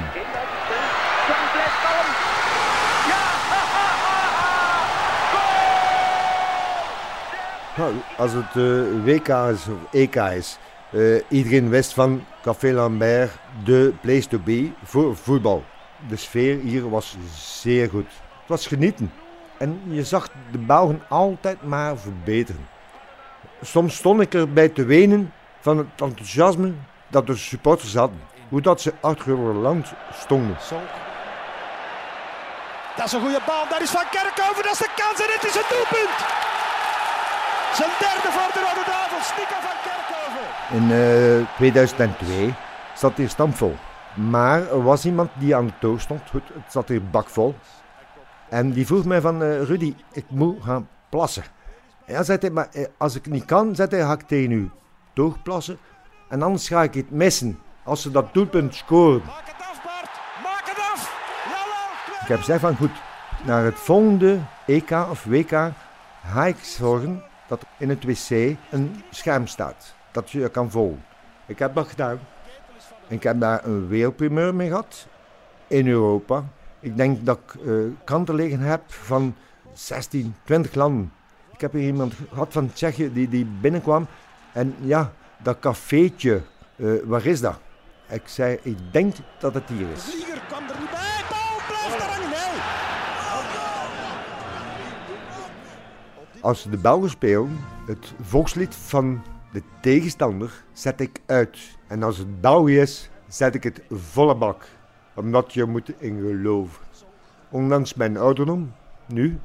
Nou, 7.77 7.93
als 8.17 8.31
het 8.31 8.55
eh, 8.55 9.03
WK 9.03 9.27
is 9.27 9.67
of 9.67 9.91
EK 9.91 10.15
is, 10.15 10.57
eh, 10.93 11.21
iedereen 11.29 11.69
wist 11.69 11.93
van 11.93 12.25
Café 12.41 12.71
Lambert 12.71 13.31
de 13.63 13.93
place 14.01 14.27
to 14.27 14.39
be 14.39 14.71
voor 14.83 15.15
voetbal. 15.15 15.63
De 16.07 16.15
sfeer 16.15 16.59
hier 16.59 16.89
was 16.89 17.17
zeer 17.35 17.89
goed. 17.89 18.07
Het 18.39 18.47
was 18.47 18.67
genieten. 18.67 19.13
En 19.57 19.81
je 19.87 20.03
zag 20.03 20.29
de 20.51 20.57
Belgen 20.57 21.01
altijd 21.09 21.63
maar 21.63 21.97
verbeteren. 21.97 22.67
Soms 23.61 23.95
stond 23.95 24.21
ik 24.21 24.33
erbij 24.33 24.69
te 24.69 24.85
wenen 24.85 25.33
van 25.59 25.77
het 25.77 25.87
enthousiasme 25.97 26.73
dat 27.07 27.27
de 27.27 27.35
supporters 27.35 27.93
hadden. 27.95 28.21
Hoe 28.49 28.61
dat 28.61 28.81
ze 28.81 28.93
achter 29.01 29.37
stonden. 30.13 30.57
Dat 32.95 33.05
is 33.05 33.11
een 33.11 33.21
goede 33.21 33.41
bal. 33.45 33.67
Daar 33.69 33.81
is 33.81 33.89
Van 33.89 34.09
Kerkhoven. 34.11 34.63
Dat 34.63 34.71
is 34.71 34.77
de 34.77 34.89
kans 34.95 35.19
en 35.25 35.33
het 35.33 35.43
is 35.43 35.55
een 35.55 35.69
doelpunt. 35.69 36.17
Zijn 37.79 37.93
derde 37.99 38.29
voor 38.35 38.51
de 38.53 38.59
Rode 38.67 38.85
Duivels. 38.85 39.29
Nico 39.37 39.57
van 39.67 39.77
Kerkhoven. 39.83 39.92
In 40.71 40.91
eh, 40.91 41.55
2002 41.55 42.53
zat 42.95 43.17
hier 43.17 43.29
stampvol. 43.29 43.75
Maar 44.13 44.69
er 44.69 44.83
was 44.83 45.05
iemand 45.05 45.29
die 45.37 45.55
aan 45.55 45.65
de 45.65 45.73
toog 45.79 46.01
stond. 46.01 46.21
Goed, 46.29 46.43
het 46.53 46.71
zat 46.71 46.87
hier 46.87 47.09
bakvol. 47.09 47.55
En 48.49 48.71
die 48.71 48.85
vroeg 48.85 49.05
mij 49.05 49.21
van, 49.21 49.43
eh, 49.43 49.61
Rudy, 49.61 49.95
ik 50.11 50.25
moet 50.27 50.63
gaan 50.63 50.87
plassen. 51.09 51.43
Ja, 52.05 52.23
zei 52.23 52.37
hij, 52.41 52.49
maar 52.49 52.67
eh, 52.71 52.85
als 52.97 53.15
ik 53.15 53.25
niet 53.25 53.45
kan, 53.45 53.75
zei 53.75 53.87
hij, 53.89 53.99
ga 53.99 54.13
ik 54.13 54.21
tegen 54.21 54.51
u 54.51 54.69
toog 55.13 55.41
plassen. 55.41 55.77
En 56.29 56.41
anders 56.41 56.67
ga 56.67 56.83
ik 56.83 56.93
het 56.93 57.11
missen 57.11 57.59
als 57.83 58.01
ze 58.01 58.11
dat 58.11 58.33
doelpunt 58.33 58.75
scoren. 58.75 59.21
Maak 59.25 59.45
het 59.45 59.55
af, 59.69 59.83
Bart. 59.83 60.09
Maak 60.43 60.65
het 60.65 60.77
af. 60.77 61.15
Jawel. 61.45 62.21
Ik 62.21 62.27
heb 62.27 62.37
gezegd 62.37 62.59
van, 62.59 62.75
goed, 62.75 63.01
naar 63.45 63.63
het 63.63 63.79
volgende 63.79 64.39
EK 64.65 64.91
of 64.91 65.23
WK 65.23 65.71
ga 66.25 66.45
ik 66.45 66.57
zorgen 66.61 67.23
dat 67.47 67.61
er 67.61 67.67
in 67.77 67.89
het 67.89 68.03
wc 68.03 68.57
een 68.69 69.03
scherm 69.09 69.47
staat. 69.47 69.95
Dat 70.13 70.31
je 70.31 70.49
kan 70.49 70.71
volgen. 70.71 71.03
Ik 71.45 71.59
heb 71.59 71.75
dat 71.75 71.87
gedaan. 71.87 72.19
Ik 73.07 73.23
heb 73.23 73.39
daar 73.39 73.65
een 73.65 73.87
wereldprimeur 73.87 74.55
mee 74.55 74.67
gehad. 74.67 75.07
In 75.67 75.87
Europa. 75.87 76.43
Ik 76.79 76.97
denk 76.97 77.25
dat 77.25 77.37
ik 77.37 77.61
eh, 77.65 77.73
kanten 78.03 78.35
liggen 78.35 78.59
heb 78.59 78.81
van 78.87 79.35
16, 79.73 80.35
20 80.43 80.73
landen. 80.73 81.11
Ik 81.53 81.61
heb 81.61 81.71
hier 81.71 81.85
iemand 81.85 82.13
gehad 82.29 82.53
van 82.53 82.73
Tsjechië 82.73 83.13
die, 83.13 83.29
die 83.29 83.45
binnenkwam. 83.45 84.07
En 84.51 84.75
ja, 84.79 85.11
dat 85.37 85.59
cafeetje, 85.59 86.41
eh, 86.75 86.87
waar 87.03 87.25
is 87.25 87.41
dat? 87.41 87.59
Ik 88.09 88.21
zei, 88.25 88.59
ik 88.61 88.77
denk 88.91 89.15
dat 89.39 89.53
het 89.53 89.69
hier 89.69 89.89
is. 89.89 90.03
Vlieger 90.03 90.41
kwam 90.47 90.63
er 90.69 90.79
niet 90.79 90.89
bij. 90.91 91.23
Blijft 91.67 91.95
er 91.95 92.01
hangen. 92.01 92.61
Als 96.41 96.63
de 96.63 96.77
Belgen 96.77 97.09
spelen, 97.09 97.59
het 97.85 98.13
volkslied 98.21 98.75
van 98.75 99.23
de 99.53 99.61
tegenstander 99.81 100.63
zet 100.71 100.99
ik 100.99 101.21
uit. 101.25 101.77
En 101.87 102.03
als 102.03 102.17
het 102.17 102.41
België 102.41 102.79
is, 102.79 103.09
zet 103.27 103.55
ik 103.55 103.63
het 103.63 103.81
volle 103.89 104.35
bak. 104.35 104.65
Omdat 105.15 105.53
je 105.53 105.65
moet 105.65 105.91
in 106.01 106.19
geloven. 106.19 106.83
Ondanks 107.49 107.93
mijn 107.93 108.17
ouderdom, 108.17 108.73
nu, 109.05 109.39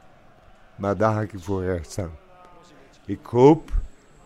maar 0.76 0.96
daar 0.96 1.14
ga 1.14 1.20
ik 1.20 1.32
voor 1.36 1.64
recht 1.64 1.90
staan. 1.90 2.10
Ik 3.06 3.26
hoop 3.26 3.72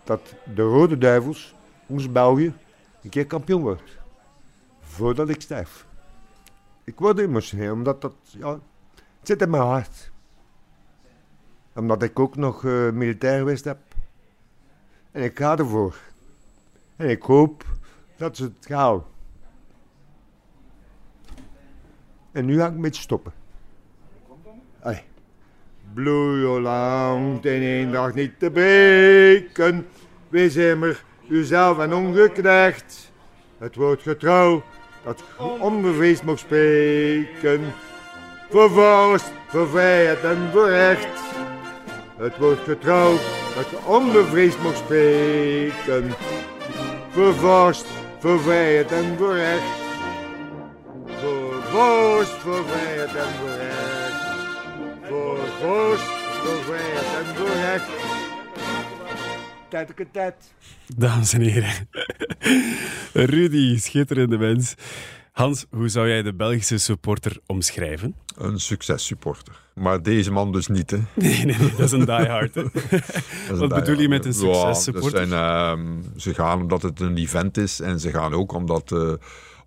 dat 0.05 0.35
de 0.55 0.62
Rode 0.62 0.99
Duivels, 0.99 1.55
ons 1.87 2.12
België, 2.12 2.55
een 3.03 3.11
keer 3.11 3.27
kampioen 3.27 3.62
wordt. 3.62 3.99
Voordat 4.81 5.29
ik 5.29 5.41
sterf. 5.41 5.87
Ik 6.85 6.99
word 6.99 7.19
emotioneel, 7.19 7.73
omdat 7.73 8.01
dat, 8.01 8.15
ja, 8.23 8.51
het 8.51 8.61
zit 9.23 9.43
in 9.43 9.51
mijn 9.51 9.62
hart. 9.62 10.11
Omdat 11.75 12.03
ik 12.03 12.19
ook 12.19 12.37
nog 12.37 12.62
uh, 12.62 12.91
militair 12.91 13.39
geweest 13.39 13.65
heb. 13.65 13.79
En 15.12 15.23
ik 15.23 15.38
ga 15.38 15.59
ervoor. 15.59 15.97
En 16.97 17.09
ik 17.09 17.23
hoop 17.23 17.64
dat 18.16 18.37
ze 18.37 18.45
het 18.45 18.66
gaan. 18.66 19.04
En 22.33 22.45
nu 22.45 22.59
ga 22.59 22.66
ik 22.66 22.75
een 22.75 22.81
beetje 22.81 23.02
stoppen. 23.02 23.33
Bloei 25.95 26.61
lang 26.61 27.45
in 27.45 27.62
één 27.62 27.92
dag 27.92 28.14
niet 28.14 28.38
te 28.38 28.50
breken. 28.50 29.87
Wees 30.28 30.57
immer 30.57 31.04
uzelf 31.28 31.78
en 31.78 31.95
ongeknecht. 31.95 33.12
Het 33.59 33.75
woord 33.75 34.02
getrouw 34.02 34.62
dat 35.04 35.25
onbevreesd 35.61 36.23
mag 36.23 36.38
spreken. 36.38 37.61
Voor 38.50 38.71
vorst, 38.71 39.33
voor 39.47 39.69
vrijheid 39.69 40.25
en 40.25 40.50
voor 40.52 40.69
recht. 40.69 41.21
Het 42.16 42.38
woord 42.38 42.59
getrouw 42.59 43.16
dat 43.55 43.85
onbevreesd 43.85 44.63
mag 44.63 44.77
spreken. 44.77 46.15
Voor 47.11 47.35
vorst, 47.35 47.87
voor 48.19 48.41
vrijheid 48.41 48.93
en 48.93 49.17
voor 49.19 49.35
recht. 49.35 49.63
Voor 51.07 51.63
vorst, 51.63 52.33
voor 52.33 52.65
vrijheid 52.67 53.15
en 53.15 53.33
voor 53.39 53.57
recht. 53.57 54.23
Voor 55.09 55.39
vorst, 55.61 56.05
voor 56.43 56.63
vrijheid 56.65 57.27
en 57.27 57.37
voor 57.37 57.55
recht. 57.55 57.89
Tijd, 59.69 59.91
tijd. 60.13 60.35
Dames 60.97 61.33
en 61.33 61.41
heren. 61.41 61.89
Rudy, 63.33 63.79
schitterende 63.79 64.39
mens. 64.39 64.75
Hans, 65.33 65.67
hoe 65.71 65.89
zou 65.89 66.09
jij 66.09 66.23
de 66.23 66.35
Belgische 66.35 66.79
supporter 66.79 67.39
omschrijven? 67.47 68.15
Een 68.37 68.61
successupporter. 68.61 69.61
Maar 69.75 70.03
deze 70.03 70.33
man 70.33 70.53
dus 70.53 70.67
niet, 70.67 70.91
hè? 70.91 70.97
Nee, 71.15 71.45
nee, 71.45 71.57
dat 71.59 71.79
is 71.79 71.93
een 71.93 72.05
diehard. 72.05 72.55
Hè? 72.55 72.62
Wat 73.57 73.69
bedoel 73.69 74.01
je 74.01 74.09
met 74.09 74.25
een 74.25 74.35
successupporter? 74.35 75.29
Ja, 75.29 75.75
uh, 75.77 75.81
ze 76.17 76.35
gaan 76.35 76.61
omdat 76.61 76.83
het 76.83 77.01
een 77.01 77.17
event 77.17 77.57
is 77.57 77.81
en 77.81 78.01
ze 78.01 78.11
gaan 78.11 78.33
ook 78.33 78.53
omdat... 78.53 78.91
Uh, 78.91 79.12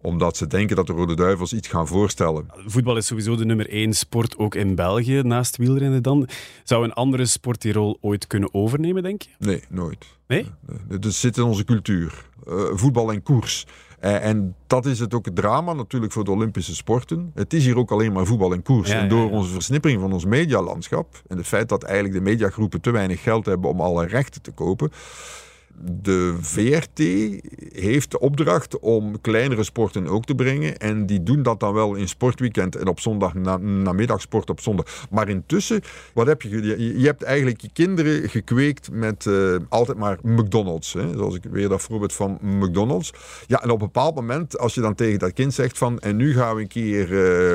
omdat 0.01 0.37
ze 0.37 0.47
denken 0.47 0.75
dat 0.75 0.87
de 0.87 0.93
Rode 0.93 1.15
Duivels 1.15 1.53
iets 1.53 1.67
gaan 1.67 1.87
voorstellen. 1.87 2.45
Voetbal 2.65 2.97
is 2.97 3.05
sowieso 3.05 3.35
de 3.35 3.45
nummer 3.45 3.69
één 3.69 3.93
sport, 3.93 4.37
ook 4.37 4.55
in 4.55 4.75
België, 4.75 5.21
naast 5.21 5.57
wielrennen 5.57 6.03
dan. 6.03 6.27
Zou 6.63 6.83
een 6.83 6.93
andere 6.93 7.25
sport 7.25 7.61
die 7.61 7.73
rol 7.73 7.97
ooit 8.01 8.27
kunnen 8.27 8.53
overnemen, 8.53 9.03
denk 9.03 9.21
je? 9.21 9.29
Nee, 9.39 9.63
nooit. 9.69 10.05
Nee? 10.27 10.45
nee. 10.87 10.99
Dat 10.99 11.13
zit 11.13 11.37
in 11.37 11.43
onze 11.43 11.63
cultuur. 11.63 12.25
Uh, 12.47 12.63
voetbal 12.73 13.11
en 13.11 13.23
koers. 13.23 13.65
Uh, 14.05 14.25
en 14.25 14.55
dat 14.67 14.85
is 14.85 14.99
het 14.99 15.13
ook 15.13 15.25
het 15.25 15.35
drama 15.35 15.73
natuurlijk 15.73 16.11
voor 16.13 16.23
de 16.23 16.31
Olympische 16.31 16.75
sporten. 16.75 17.31
Het 17.33 17.53
is 17.53 17.65
hier 17.65 17.77
ook 17.77 17.91
alleen 17.91 18.11
maar 18.11 18.25
voetbal 18.25 18.53
en 18.53 18.61
koers. 18.61 18.89
Ja, 18.89 18.99
en 18.99 19.09
door 19.09 19.23
ja, 19.23 19.29
ja. 19.29 19.31
onze 19.31 19.51
versnippering 19.51 20.01
van 20.01 20.13
ons 20.13 20.25
medialandschap 20.25 21.21
en 21.27 21.37
het 21.37 21.47
feit 21.47 21.69
dat 21.69 21.83
eigenlijk 21.83 22.15
de 22.15 22.21
mediagroepen 22.21 22.81
te 22.81 22.91
weinig 22.91 23.21
geld 23.21 23.45
hebben 23.45 23.69
om 23.69 23.81
alle 23.81 24.05
rechten 24.05 24.41
te 24.41 24.51
kopen, 24.51 24.91
de 25.81 26.35
VRT 26.39 26.99
heeft 27.73 28.11
de 28.11 28.19
opdracht 28.19 28.79
om 28.79 29.21
kleinere 29.21 29.63
sporten 29.63 30.07
ook 30.07 30.25
te 30.25 30.35
brengen. 30.35 30.77
En 30.77 31.05
die 31.05 31.23
doen 31.23 31.43
dat 31.43 31.59
dan 31.59 31.73
wel 31.73 31.95
in 31.95 32.07
sportweekend 32.07 32.75
en 32.75 32.87
op 32.87 32.99
zondag, 32.99 33.33
na, 33.33 33.57
namiddagsport 33.57 34.49
op 34.49 34.59
zondag. 34.59 34.85
Maar 35.09 35.29
intussen, 35.29 35.81
wat 36.13 36.27
heb 36.27 36.41
je? 36.41 36.63
Je, 36.63 36.99
je 36.99 37.05
hebt 37.05 37.23
eigenlijk 37.23 37.61
je 37.61 37.69
kinderen 37.73 38.29
gekweekt 38.29 38.89
met 38.91 39.25
uh, 39.25 39.55
altijd 39.69 39.97
maar 39.97 40.17
McDonald's. 40.21 40.93
Hè? 40.93 41.13
Zoals 41.13 41.35
ik 41.35 41.43
weer 41.51 41.69
dat 41.69 41.81
voorbeeld 41.81 42.13
van 42.13 42.37
McDonald's. 42.41 43.13
Ja, 43.47 43.63
en 43.63 43.69
op 43.69 43.81
een 43.81 43.85
bepaald 43.85 44.15
moment, 44.15 44.57
als 44.57 44.73
je 44.73 44.81
dan 44.81 44.95
tegen 44.95 45.19
dat 45.19 45.33
kind 45.33 45.53
zegt 45.53 45.77
van... 45.77 45.99
En 45.99 46.15
nu 46.15 46.33
gaan 46.33 46.55
we 46.55 46.61
een 46.61 46.67
keer 46.67 47.11
uh, 47.11 47.51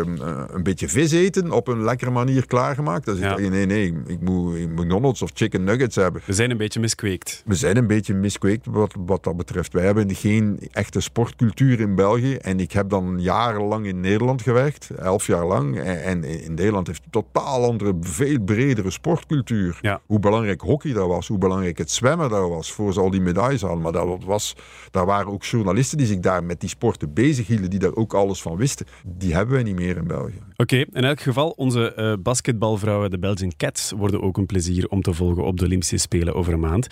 een 0.51 0.63
beetje 0.63 0.89
vis 0.89 1.13
eten, 1.13 1.51
op 1.51 1.69
een 1.69 1.85
lekkere 1.85 2.11
manier 2.11 2.47
klaargemaakt. 2.47 3.05
Dan 3.05 3.17
zeg 3.17 3.37
je, 3.37 3.43
ja. 3.43 3.49
nee, 3.49 3.67
nee, 3.67 3.95
ik 4.07 4.21
moet 4.21 4.77
McDonald's 4.77 5.23
of 5.23 5.31
chicken 5.35 5.65
nuggets 5.65 5.97
hebben. 5.97 6.23
We 6.25 6.33
zijn 6.33 6.51
een 6.51 6.57
beetje 6.57 6.81
miskweekt. 6.81 7.43
We 7.47 7.55
zijn 7.55 7.77
een 7.77 7.87
beetje 7.87 8.10
miskweekt 8.15 8.67
wat, 8.67 8.95
wat 8.99 9.25
dat 9.25 9.37
betreft. 9.37 9.73
Wij 9.73 9.85
hebben 9.85 10.15
geen 10.15 10.59
echte 10.73 11.01
sportcultuur 11.01 11.81
in 11.81 11.95
België. 11.95 12.35
En 12.35 12.61
ik 12.61 12.73
heb 12.73 12.89
dan 12.89 13.21
jarenlang 13.21 13.87
in 13.87 14.01
Nederland 14.01 14.43
gewerkt, 14.43 14.91
elf 14.91 15.27
jaar 15.27 15.47
lang. 15.47 15.79
En, 15.79 16.03
en 16.03 16.25
in 16.25 16.55
Nederland 16.55 16.87
heeft 16.87 17.03
een 17.05 17.11
totaal 17.11 17.65
andere, 17.65 17.95
veel 18.01 18.41
bredere 18.41 18.91
sportcultuur. 18.91 19.79
Ja. 19.81 20.01
Hoe 20.07 20.19
belangrijk 20.19 20.61
hockey 20.61 20.93
daar 20.93 21.09
was, 21.09 21.29
hoe 21.29 21.39
belangrijk 21.39 21.79
het 21.79 21.91
zwemmen 21.91 22.31
daar 22.31 22.49
was, 22.49 22.73
voor 22.73 22.93
ze 22.93 23.01
al 23.01 23.11
die 23.11 23.21
medailles 23.21 23.61
hadden. 23.61 23.81
Maar 23.81 23.93
dat 23.93 24.25
was, 24.25 24.57
daar 24.91 25.07
waren 25.07 25.33
ook 25.33 25.45
journalisten 25.45 25.99
die 25.99 26.07
zich 26.07 26.21
daar 26.21 26.45
met 26.45 26.61
die 26.61 26.69
sporten 26.69 27.13
bezig 27.13 27.47
hielden, 27.47 27.71
die 27.71 27.79
daar 27.79 27.95
ook 27.95 28.15
alles 28.15 28.43
van 28.43 28.57
wisten. 28.57 28.87
Die 29.05 29.35
hebben 29.35 29.55
wij 29.55 29.63
niet 29.63 29.77
meer 29.77 29.97
in 29.97 30.07
België. 30.07 30.43
Oké, 30.61 30.77
in 30.77 31.05
elk 31.05 31.21
geval, 31.21 31.51
onze 31.51 31.93
uh, 31.97 32.13
basketbalvrouwen, 32.23 33.11
de 33.11 33.19
Belgian 33.19 33.53
Cats, 33.57 33.91
worden 33.91 34.23
ook 34.23 34.37
een 34.37 34.47
plezier 34.47 34.89
om 34.89 35.03
te 35.03 35.15
volgen 35.15 35.45
op 35.45 35.59
de 35.59 35.65
Olympische 35.65 35.97
Spelen 35.97 36.35
over 36.35 36.53
een 36.53 36.61
maand. 36.61 36.87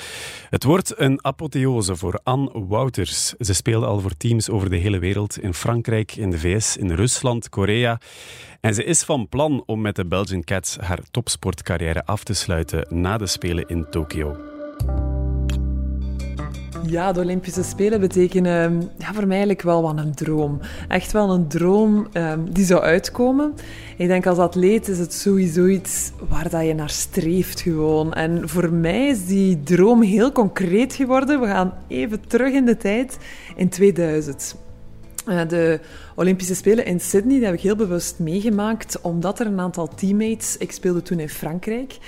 Het 0.50 0.64
wordt 0.64 1.00
een 1.00 1.24
apotheose 1.24 1.96
voor 1.96 2.20
Anne 2.22 2.66
Wouters. 2.66 3.28
Ze 3.38 3.54
speelde 3.54 3.86
al 3.86 4.00
voor 4.00 4.16
teams 4.16 4.50
over 4.50 4.70
de 4.70 4.76
hele 4.76 4.98
wereld, 4.98 5.38
in 5.38 5.54
Frankrijk, 5.54 6.16
in 6.16 6.30
de 6.30 6.38
VS, 6.38 6.76
in 6.76 6.90
Rusland, 6.90 7.48
Korea. 7.48 8.00
En 8.60 8.74
ze 8.74 8.84
is 8.84 9.02
van 9.02 9.28
plan 9.28 9.62
om 9.66 9.80
met 9.80 9.96
de 9.96 10.06
Belgian 10.06 10.44
Cats 10.44 10.76
haar 10.76 11.00
topsportcarrière 11.10 12.04
af 12.04 12.24
te 12.24 12.34
sluiten 12.34 12.86
na 13.00 13.16
de 13.16 13.26
Spelen 13.26 13.66
in 13.66 13.86
Tokio. 13.90 14.36
Ja, 16.90 17.12
de 17.12 17.20
Olympische 17.20 17.62
Spelen 17.62 18.00
betekenen 18.00 18.90
ja, 18.98 19.12
voor 19.12 19.26
mij 19.26 19.36
eigenlijk 19.36 19.62
wel 19.62 19.82
wat 19.82 19.98
een 19.98 20.14
droom. 20.14 20.60
Echt 20.88 21.12
wel 21.12 21.30
een 21.30 21.48
droom 21.48 22.08
um, 22.12 22.52
die 22.52 22.64
zou 22.64 22.82
uitkomen. 22.82 23.54
Ik 23.96 24.06
denk 24.06 24.26
als 24.26 24.38
atleet 24.38 24.88
is 24.88 24.98
het 24.98 25.12
sowieso 25.12 25.66
iets 25.66 26.12
waar 26.28 26.50
dat 26.50 26.66
je 26.66 26.74
naar 26.74 26.90
streeft 26.90 27.60
gewoon. 27.60 28.12
En 28.12 28.48
voor 28.48 28.72
mij 28.72 29.06
is 29.06 29.26
die 29.26 29.62
droom 29.62 30.02
heel 30.02 30.32
concreet 30.32 30.94
geworden. 30.94 31.40
We 31.40 31.46
gaan 31.46 31.74
even 31.88 32.20
terug 32.26 32.52
in 32.52 32.64
de 32.64 32.76
tijd, 32.76 33.18
in 33.56 33.68
2000. 33.68 34.56
Uh, 35.26 35.48
de 35.48 35.80
Olympische 36.14 36.54
Spelen 36.54 36.84
in 36.84 37.00
Sydney 37.00 37.36
die 37.36 37.44
heb 37.44 37.54
ik 37.54 37.60
heel 37.60 37.76
bewust 37.76 38.18
meegemaakt, 38.18 39.00
omdat 39.00 39.40
er 39.40 39.46
een 39.46 39.60
aantal 39.60 39.88
teammates... 39.88 40.56
Ik 40.56 40.72
speelde 40.72 41.02
toen 41.02 41.20
in 41.20 41.28
Frankrijk... 41.28 41.98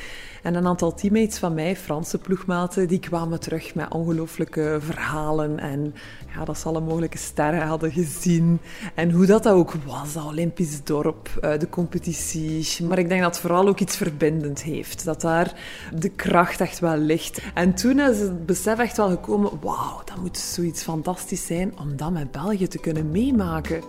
En 0.42 0.54
een 0.54 0.66
aantal 0.66 0.94
teammates 0.94 1.38
van 1.38 1.54
mij, 1.54 1.76
Franse 1.76 2.18
ploegmaten, 2.18 2.88
die 2.88 3.00
kwamen 3.00 3.40
terug 3.40 3.75
met 3.75 3.92
ongelooflijke 3.92 4.78
verhalen. 4.80 5.59
En 5.59 5.94
ja, 6.35 6.44
dat 6.44 6.59
ze 6.59 6.68
alle 6.68 6.80
mogelijke 6.80 7.18
sterren 7.18 7.66
hadden 7.66 7.92
gezien. 7.92 8.61
En 8.94 9.11
hoe 9.11 9.26
dat, 9.26 9.42
dat 9.42 9.54
ook 9.54 9.75
was, 9.87 10.12
dat 10.12 10.25
Olympisch 10.25 10.85
dorp, 10.85 11.28
de 11.40 11.68
competitie. 11.70 12.85
Maar 12.85 12.99
ik 12.99 13.09
denk 13.09 13.23
dat 13.23 13.30
het 13.30 13.40
vooral 13.40 13.68
ook 13.68 13.80
iets 13.80 13.97
verbindend 13.97 14.62
heeft. 14.62 15.04
Dat 15.04 15.20
daar 15.20 15.54
de 15.94 16.09
kracht 16.09 16.61
echt 16.61 16.78
wel 16.78 16.97
ligt. 16.97 17.42
En 17.54 17.75
toen 17.75 18.00
is 18.00 18.18
het 18.18 18.47
besef 18.47 18.78
echt 18.78 18.97
wel 18.97 19.09
gekomen, 19.09 19.50
wauw, 19.61 20.02
dat 20.04 20.16
moet 20.16 20.38
zoiets 20.38 20.82
fantastisch 20.82 21.47
zijn 21.47 21.78
om 21.78 21.97
dat 21.97 22.11
met 22.11 22.30
België 22.30 22.68
te 22.68 22.78
kunnen 22.78 23.11
meemaken. 23.11 23.82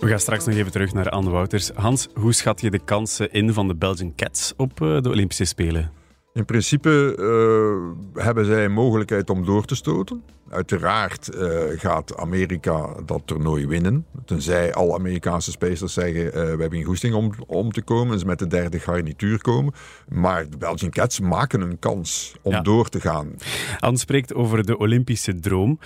We 0.00 0.08
gaan 0.08 0.20
straks 0.20 0.44
nog 0.44 0.54
even 0.54 0.72
terug 0.72 0.92
naar 0.92 1.08
Anne 1.08 1.30
Wouters. 1.30 1.70
Hans, 1.74 2.08
hoe 2.14 2.32
schat 2.32 2.60
je 2.60 2.70
de 2.70 2.80
kansen 2.84 3.32
in 3.32 3.52
van 3.52 3.68
de 3.68 3.74
Belgian 3.74 4.14
Cats 4.16 4.52
op 4.56 4.76
de 4.76 5.08
Olympische 5.08 5.44
Spelen? 5.44 5.90
In 6.32 6.44
principe 6.44 7.16
uh, 7.18 8.22
hebben 8.24 8.44
zij 8.44 8.64
een 8.64 8.72
mogelijkheid 8.72 9.30
om 9.30 9.44
door 9.44 9.64
te 9.64 9.74
stoten. 9.74 10.22
Uiteraard 10.50 11.34
uh, 11.34 11.62
gaat 11.76 12.16
Amerika 12.16 12.94
dat 13.06 13.22
toernooi 13.24 13.66
winnen. 13.66 14.06
Tenzij 14.24 14.74
alle 14.74 14.94
Amerikaanse 14.94 15.50
spelers 15.50 15.92
zeggen: 15.92 16.24
uh, 16.24 16.32
we 16.32 16.38
hebben 16.40 16.72
geen 16.72 16.84
goesting 16.84 17.14
om, 17.14 17.32
om 17.46 17.72
te 17.72 17.82
komen. 17.82 18.12
En 18.12 18.18
ze 18.18 18.26
met 18.26 18.38
de 18.38 18.46
derde 18.46 18.78
garnituur 18.78 19.40
komen. 19.40 19.74
Maar 20.08 20.50
de 20.50 20.56
Belgian 20.56 20.90
Cats 20.90 21.20
maken 21.20 21.60
een 21.60 21.78
kans 21.78 22.34
om 22.42 22.52
ja. 22.52 22.60
door 22.60 22.88
te 22.88 23.00
gaan. 23.00 23.34
Anne 23.78 23.98
spreekt 23.98 24.34
over 24.34 24.66
de 24.66 24.78
Olympische 24.78 25.40
droom. 25.40 25.78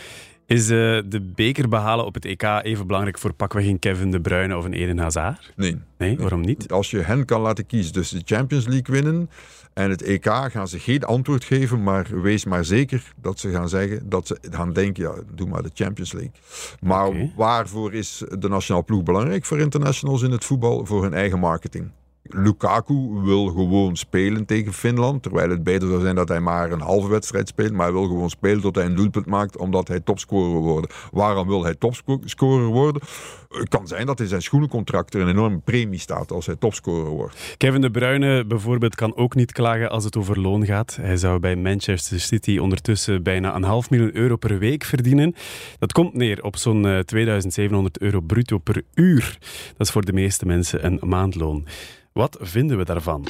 Is 0.53 0.71
uh, 0.71 1.01
de 1.07 1.21
beker 1.21 1.69
behalen 1.69 2.05
op 2.05 2.15
het 2.15 2.25
EK 2.25 2.43
even 2.63 2.87
belangrijk 2.87 3.19
voor 3.19 3.33
pakweg 3.33 3.67
een 3.67 3.79
Kevin 3.79 4.11
De 4.11 4.21
Bruyne 4.21 4.57
of 4.57 4.65
een 4.65 4.73
Eden 4.73 4.99
Hazard? 4.99 5.53
Nee. 5.57 5.79
nee. 5.99 6.17
waarom 6.17 6.41
niet? 6.41 6.73
Als 6.73 6.91
je 6.91 6.99
hen 6.99 7.25
kan 7.25 7.41
laten 7.41 7.67
kiezen, 7.67 7.93
dus 7.93 8.09
de 8.09 8.23
Champions 8.25 8.67
League 8.67 8.95
winnen 8.95 9.31
en 9.73 9.91
het 9.91 10.03
EK, 10.03 10.25
gaan 10.25 10.69
ze 10.69 10.79
geen 10.79 11.05
antwoord 11.05 11.45
geven, 11.45 11.83
maar 11.83 12.21
wees 12.23 12.45
maar 12.45 12.65
zeker 12.65 13.13
dat 13.21 13.39
ze 13.39 13.51
gaan 13.51 13.69
zeggen, 13.69 14.09
dat 14.09 14.27
ze 14.27 14.39
gaan 14.51 14.73
denken, 14.73 15.03
ja, 15.03 15.15
doe 15.35 15.49
maar 15.49 15.63
de 15.63 15.71
Champions 15.75 16.13
League. 16.13 16.33
Maar 16.81 17.07
okay. 17.07 17.33
waarvoor 17.37 17.95
is 17.95 18.23
de 18.39 18.49
nationale 18.49 18.85
ploeg 18.85 19.03
belangrijk 19.03 19.45
voor 19.45 19.59
internationals 19.59 20.23
in 20.23 20.31
het 20.31 20.45
voetbal? 20.45 20.87
Voor 20.87 21.03
hun 21.03 21.15
eigen 21.15 21.39
marketing. 21.39 21.91
Lukaku 22.23 23.09
wil 23.23 23.47
gewoon 23.47 23.97
spelen 23.97 24.45
tegen 24.45 24.73
Finland, 24.73 25.23
terwijl 25.23 25.51
het 25.51 25.65
beter 25.65 25.89
zou 25.89 26.01
zijn 26.01 26.15
dat 26.15 26.29
hij 26.29 26.41
maar 26.41 26.73
een 26.73 26.81
halve 26.81 27.09
wedstrijd 27.09 27.49
speelt, 27.49 27.73
maar 27.73 27.87
hij 27.87 27.95
wil 27.95 28.07
gewoon 28.07 28.31
spelen 28.31 28.61
tot 28.61 28.75
hij 28.75 28.85
een 28.85 28.95
doelpunt 28.95 29.27
maakt, 29.27 29.57
omdat 29.57 29.89
hij 29.89 30.01
topscorer 30.01 30.51
wil 30.51 30.63
worden. 30.63 30.91
Waarom 31.13 31.49
wil 31.49 31.65
hij 31.65 31.75
topscorer 31.75 32.67
worden? 32.67 33.03
Het 33.49 33.69
kan 33.69 33.87
zijn 33.87 34.07
dat 34.07 34.21
in 34.21 34.27
zijn 34.27 34.43
schoenencontract 34.43 35.15
er 35.15 35.21
een 35.21 35.29
enorme 35.29 35.59
premie 35.59 35.99
staat 35.99 36.33
als 36.33 36.47
hij 36.47 36.57
topscorer 36.57 37.11
wordt. 37.11 37.55
Kevin 37.57 37.81
De 37.81 37.91
Bruyne 37.91 38.45
bijvoorbeeld 38.45 38.95
kan 38.95 39.17
ook 39.17 39.35
niet 39.35 39.53
klagen 39.53 39.91
als 39.91 40.05
het 40.05 40.17
over 40.17 40.41
loon 40.41 40.67
gaat. 40.67 40.99
Hij 41.01 41.17
zou 41.17 41.39
bij 41.39 41.57
Manchester 41.57 42.21
City 42.21 42.59
ondertussen 42.59 43.23
bijna 43.23 43.55
een 43.55 43.63
half 43.63 43.91
miljoen 43.91 44.17
euro 44.17 44.37
per 44.37 44.59
week 44.59 44.85
verdienen. 44.85 45.35
Dat 45.79 45.93
komt 45.93 46.15
neer 46.15 46.43
op 46.43 46.57
zo'n 46.57 47.03
2700 47.05 47.99
euro 47.99 48.21
bruto 48.21 48.59
per 48.59 48.83
uur. 48.95 49.39
Dat 49.77 49.87
is 49.87 49.91
voor 49.91 50.05
de 50.05 50.13
meeste 50.13 50.47
mensen 50.47 50.87
een 50.87 51.01
maandloon. 51.03 51.67
Wat 52.13 52.37
vinden 52.41 52.79
we 52.79 52.85
daarvan? 52.85 53.27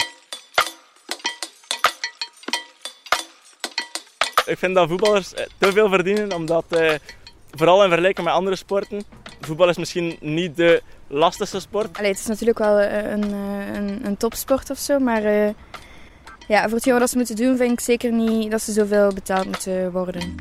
Ik 4.47 4.59
vind 4.59 4.75
dat 4.75 4.89
voetballers 4.89 5.29
te 5.59 5.73
veel 5.73 5.89
verdienen, 5.89 6.33
omdat 6.33 6.65
eh, 6.69 6.95
vooral 7.51 7.83
in 7.83 7.89
vergelijking 7.89 8.27
met 8.27 8.37
andere 8.37 8.57
sporten, 8.57 9.03
voetbal 9.41 9.69
is 9.69 9.77
misschien 9.77 10.17
niet 10.21 10.57
de 10.57 10.83
lastigste 11.07 11.61
sport. 11.61 11.99
Allee, 11.99 12.11
het 12.11 12.21
is 12.21 12.27
natuurlijk 12.27 12.59
wel 12.59 12.81
een, 12.81 13.33
een, 13.33 14.07
een 14.07 14.17
topsport 14.17 14.71
of 14.71 14.79
zo, 14.79 14.99
maar 14.99 15.25
uh, 15.25 15.49
ja, 16.49 16.63
voor 16.63 16.73
hetgeen 16.73 16.99
wat 16.99 17.11
ze 17.11 17.17
moeten 17.17 17.37
doen, 17.37 17.57
vind 17.57 17.73
ik 17.73 17.81
zeker 17.81 18.13
niet 18.13 18.51
dat 18.51 18.63
ze 18.63 18.73
zoveel 18.73 19.13
betaald 19.13 19.47
moeten 19.47 19.93
worden. 19.93 20.35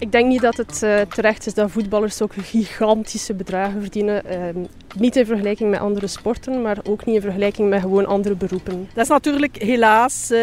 Ik 0.00 0.12
denk 0.12 0.26
niet 0.26 0.40
dat 0.40 0.56
het 0.56 0.82
uh, 0.84 1.00
terecht 1.00 1.46
is 1.46 1.54
dat 1.54 1.70
voetballers 1.70 2.22
ook 2.22 2.32
gigantische 2.34 3.34
bedragen 3.34 3.80
verdienen. 3.80 4.22
Uh, 4.26 4.64
niet 4.96 5.16
in 5.16 5.26
vergelijking 5.26 5.70
met 5.70 5.80
andere 5.80 6.06
sporten, 6.06 6.62
maar 6.62 6.78
ook 6.88 7.04
niet 7.04 7.14
in 7.14 7.20
vergelijking 7.20 7.68
met 7.68 7.80
gewoon 7.80 8.06
andere 8.06 8.34
beroepen. 8.34 8.88
Dat 8.94 9.04
is 9.04 9.10
natuurlijk 9.10 9.62
helaas 9.62 10.30
uh, 10.30 10.38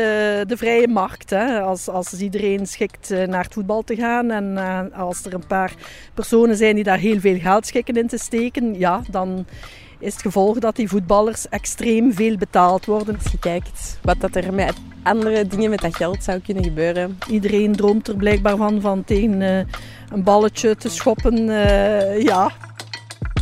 de 0.47 0.57
vrije 0.57 0.87
markt. 0.87 1.29
Hè? 1.29 1.61
Als, 1.61 1.87
als 1.87 2.13
iedereen 2.13 2.65
schikt 2.65 3.09
naar 3.09 3.43
het 3.43 3.53
voetbal 3.53 3.83
te 3.83 3.95
gaan 3.95 4.31
en 4.31 4.93
als 4.93 5.25
er 5.25 5.33
een 5.33 5.47
paar 5.47 5.73
personen 6.13 6.55
zijn 6.55 6.75
die 6.75 6.83
daar 6.83 6.97
heel 6.97 7.19
veel 7.19 7.39
geld 7.39 7.67
schikken 7.67 7.95
in 7.95 8.07
te 8.07 8.17
steken, 8.17 8.79
ja, 8.79 9.01
dan 9.09 9.45
is 10.05 10.13
het 10.13 10.21
gevolg 10.21 10.59
dat 10.59 10.75
die 10.75 10.89
voetballers 10.89 11.49
extreem 11.49 12.13
veel 12.13 12.37
betaald 12.37 12.85
worden. 12.85 13.15
Als 13.15 13.31
je 13.31 13.39
kijkt 13.39 13.99
wat 14.01 14.19
dat 14.19 14.35
er 14.35 14.53
met 14.53 14.73
andere 15.03 15.47
dingen 15.47 15.69
met 15.69 15.79
dat 15.79 15.95
geld 15.95 16.23
zou 16.23 16.39
kunnen 16.39 16.63
gebeuren. 16.63 17.19
Iedereen 17.27 17.75
droomt 17.75 18.07
er 18.07 18.15
blijkbaar 18.15 18.57
van, 18.57 18.81
van 18.81 19.03
tegen 19.03 19.41
uh, 19.41 19.57
een 20.09 20.23
balletje 20.23 20.75
te 20.75 20.89
schoppen. 20.89 21.37
Uh, 21.37 22.21
ja. 22.21 22.51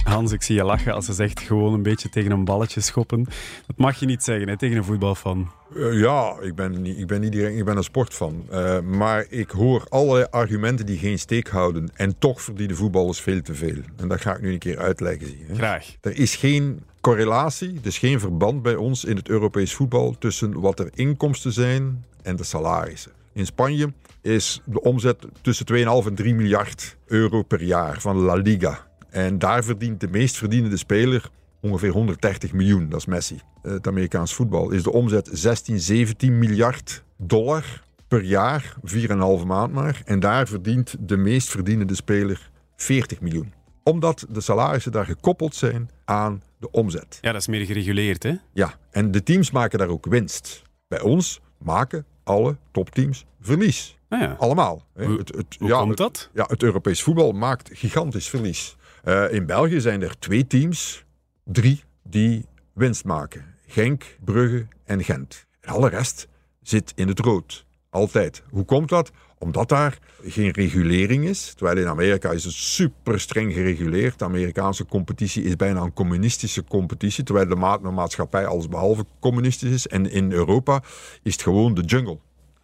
Hans, 0.03 0.31
ik 0.31 0.41
zie 0.41 0.55
je 0.55 0.63
lachen 0.63 0.93
als 0.93 1.05
ze 1.05 1.13
zegt 1.13 1.39
gewoon 1.39 1.73
een 1.73 1.83
beetje 1.83 2.09
tegen 2.09 2.31
een 2.31 2.45
balletje 2.45 2.81
schoppen. 2.81 3.23
Dat 3.67 3.77
mag 3.77 3.99
je 3.99 4.05
niet 4.05 4.23
zeggen 4.23 4.47
hè, 4.47 4.57
tegen 4.57 4.77
een 4.77 4.83
voetbalfan. 4.83 5.51
Uh, 5.75 5.99
ja, 5.99 6.35
ik 6.41 6.55
ben, 6.55 6.81
niet, 6.81 6.97
ik 6.97 7.07
ben 7.07 7.21
niet 7.21 7.31
direct, 7.31 7.57
ik 7.57 7.65
ben 7.65 7.77
een 7.77 7.83
sportfan. 7.83 8.45
Uh, 8.51 8.79
maar 8.79 9.25
ik 9.29 9.49
hoor 9.49 9.85
allerlei 9.89 10.25
argumenten 10.29 10.85
die 10.85 10.97
geen 10.97 11.19
steek 11.19 11.47
houden. 11.47 11.89
En 11.93 12.17
toch 12.19 12.41
verdienen 12.41 12.75
voetballers 12.75 13.21
veel 13.21 13.41
te 13.41 13.55
veel. 13.55 13.77
En 13.97 14.07
dat 14.07 14.21
ga 14.21 14.35
ik 14.35 14.41
nu 14.41 14.51
een 14.51 14.59
keer 14.59 14.79
uitleggen. 14.79 15.27
Zie, 15.27 15.45
hè. 15.47 15.55
Graag. 15.55 15.95
Er 16.01 16.17
is 16.17 16.35
geen 16.35 16.83
correlatie, 17.01 17.79
dus 17.81 17.97
geen 17.97 18.19
verband 18.19 18.61
bij 18.61 18.75
ons 18.75 19.05
in 19.05 19.15
het 19.15 19.29
Europees 19.29 19.73
voetbal 19.73 20.15
tussen 20.19 20.59
wat 20.59 20.79
er 20.79 20.89
inkomsten 20.93 21.51
zijn 21.51 22.05
en 22.21 22.35
de 22.35 22.43
salarissen. 22.43 23.11
In 23.33 23.45
Spanje 23.45 23.93
is 24.21 24.61
de 24.65 24.81
omzet 24.81 25.25
tussen 25.41 25.65
2,5 25.73 26.07
en 26.07 26.15
3 26.15 26.33
miljard 26.33 26.97
euro 27.05 27.43
per 27.43 27.63
jaar 27.63 28.01
van 28.01 28.17
La 28.17 28.33
Liga. 28.33 28.87
En 29.13 29.39
daar 29.39 29.63
verdient 29.63 29.99
de 29.99 30.07
meest 30.07 30.37
verdienende 30.37 30.77
speler 30.77 31.29
ongeveer 31.61 31.89
130 31.89 32.53
miljoen. 32.53 32.89
Dat 32.89 32.99
is 32.99 33.05
Messi. 33.05 33.39
Het 33.61 33.87
Amerikaans 33.87 34.33
voetbal 34.33 34.71
is 34.71 34.83
de 34.83 34.91
omzet 34.91 35.29
16, 35.31 35.79
17 35.79 36.39
miljard 36.39 37.03
dollar 37.17 37.83
per 38.07 38.23
jaar, 38.23 38.75
4,5 38.85 39.45
maand 39.45 39.73
maar. 39.73 40.01
En 40.05 40.19
daar 40.19 40.47
verdient 40.47 40.95
de 40.99 41.17
meest 41.17 41.49
verdienende 41.49 41.95
speler 41.95 42.49
40 42.75 43.21
miljoen. 43.21 43.53
Omdat 43.83 44.25
de 44.29 44.41
salarissen 44.41 44.91
daar 44.91 45.05
gekoppeld 45.05 45.55
zijn 45.55 45.89
aan 46.05 46.41
de 46.59 46.71
omzet. 46.71 47.17
Ja, 47.21 47.31
dat 47.31 47.41
is 47.41 47.47
meer 47.47 47.65
gereguleerd, 47.65 48.23
hè? 48.23 48.33
Ja, 48.53 48.73
en 48.91 49.11
de 49.11 49.23
teams 49.23 49.51
maken 49.51 49.79
daar 49.79 49.87
ook 49.87 50.05
winst. 50.05 50.61
Bij 50.87 51.01
ons 51.01 51.41
maken 51.57 52.05
alle 52.23 52.57
topteams 52.71 53.25
verlies. 53.41 53.97
Ah 54.09 54.21
ja. 54.21 54.35
Allemaal. 54.39 54.85
Hoe, 54.93 55.17
het, 55.17 55.35
het, 55.35 55.55
hoe 55.59 55.67
ja, 55.67 55.79
komt 55.79 55.97
dat? 55.97 56.17
Het, 56.17 56.29
ja, 56.33 56.45
het 56.47 56.63
Europees 56.63 57.01
voetbal 57.03 57.31
maakt 57.31 57.69
gigantisch 57.73 58.29
verlies. 58.29 58.75
Uh, 59.03 59.33
in 59.33 59.45
België 59.45 59.81
zijn 59.81 60.01
er 60.01 60.19
twee 60.19 60.47
teams, 60.47 61.05
drie, 61.43 61.83
die 62.03 62.45
winst 62.73 63.05
maken. 63.05 63.45
Genk, 63.67 64.17
Brugge 64.23 64.67
en 64.83 65.03
Gent. 65.03 65.45
En 65.61 65.73
alle 65.73 65.89
rest 65.89 66.27
zit 66.61 66.91
in 66.95 67.07
het 67.07 67.19
rood. 67.19 67.65
Altijd. 67.89 68.43
Hoe 68.49 68.65
komt 68.65 68.89
dat? 68.89 69.11
Omdat 69.37 69.69
daar 69.69 69.97
geen 70.23 70.51
regulering 70.51 71.25
is. 71.25 71.53
Terwijl 71.53 71.77
in 71.77 71.87
Amerika 71.87 72.31
is 72.31 72.43
het 72.43 72.53
super 72.53 73.19
streng 73.19 73.53
gereguleerd. 73.53 74.19
De 74.19 74.25
Amerikaanse 74.25 74.85
competitie 74.85 75.43
is 75.43 75.55
bijna 75.55 75.81
een 75.81 75.93
communistische 75.93 76.63
competitie. 76.63 77.23
Terwijl 77.23 77.47
de 77.47 77.89
maatschappij 77.91 78.45
allesbehalve 78.45 79.05
communistisch 79.19 79.71
is. 79.71 79.87
En 79.87 80.11
in 80.11 80.31
Europa 80.31 80.83
is 81.23 81.33
het 81.33 81.41
gewoon 81.41 81.73
de 81.73 81.81
jungle 81.81 82.19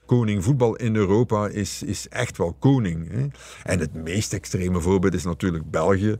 koning 0.09 0.43
voetbal 0.43 0.75
in 0.75 0.95
Europa 0.95 1.47
is, 1.47 1.83
is 1.83 2.07
echt 2.07 2.37
wel 2.37 2.55
koning. 2.59 3.11
Hè? 3.11 3.27
En 3.63 3.79
het 3.79 3.93
meest 3.93 4.33
extreme 4.33 4.79
voorbeeld 4.79 5.13
is 5.13 5.23
natuurlijk 5.23 5.71
België 5.71 6.15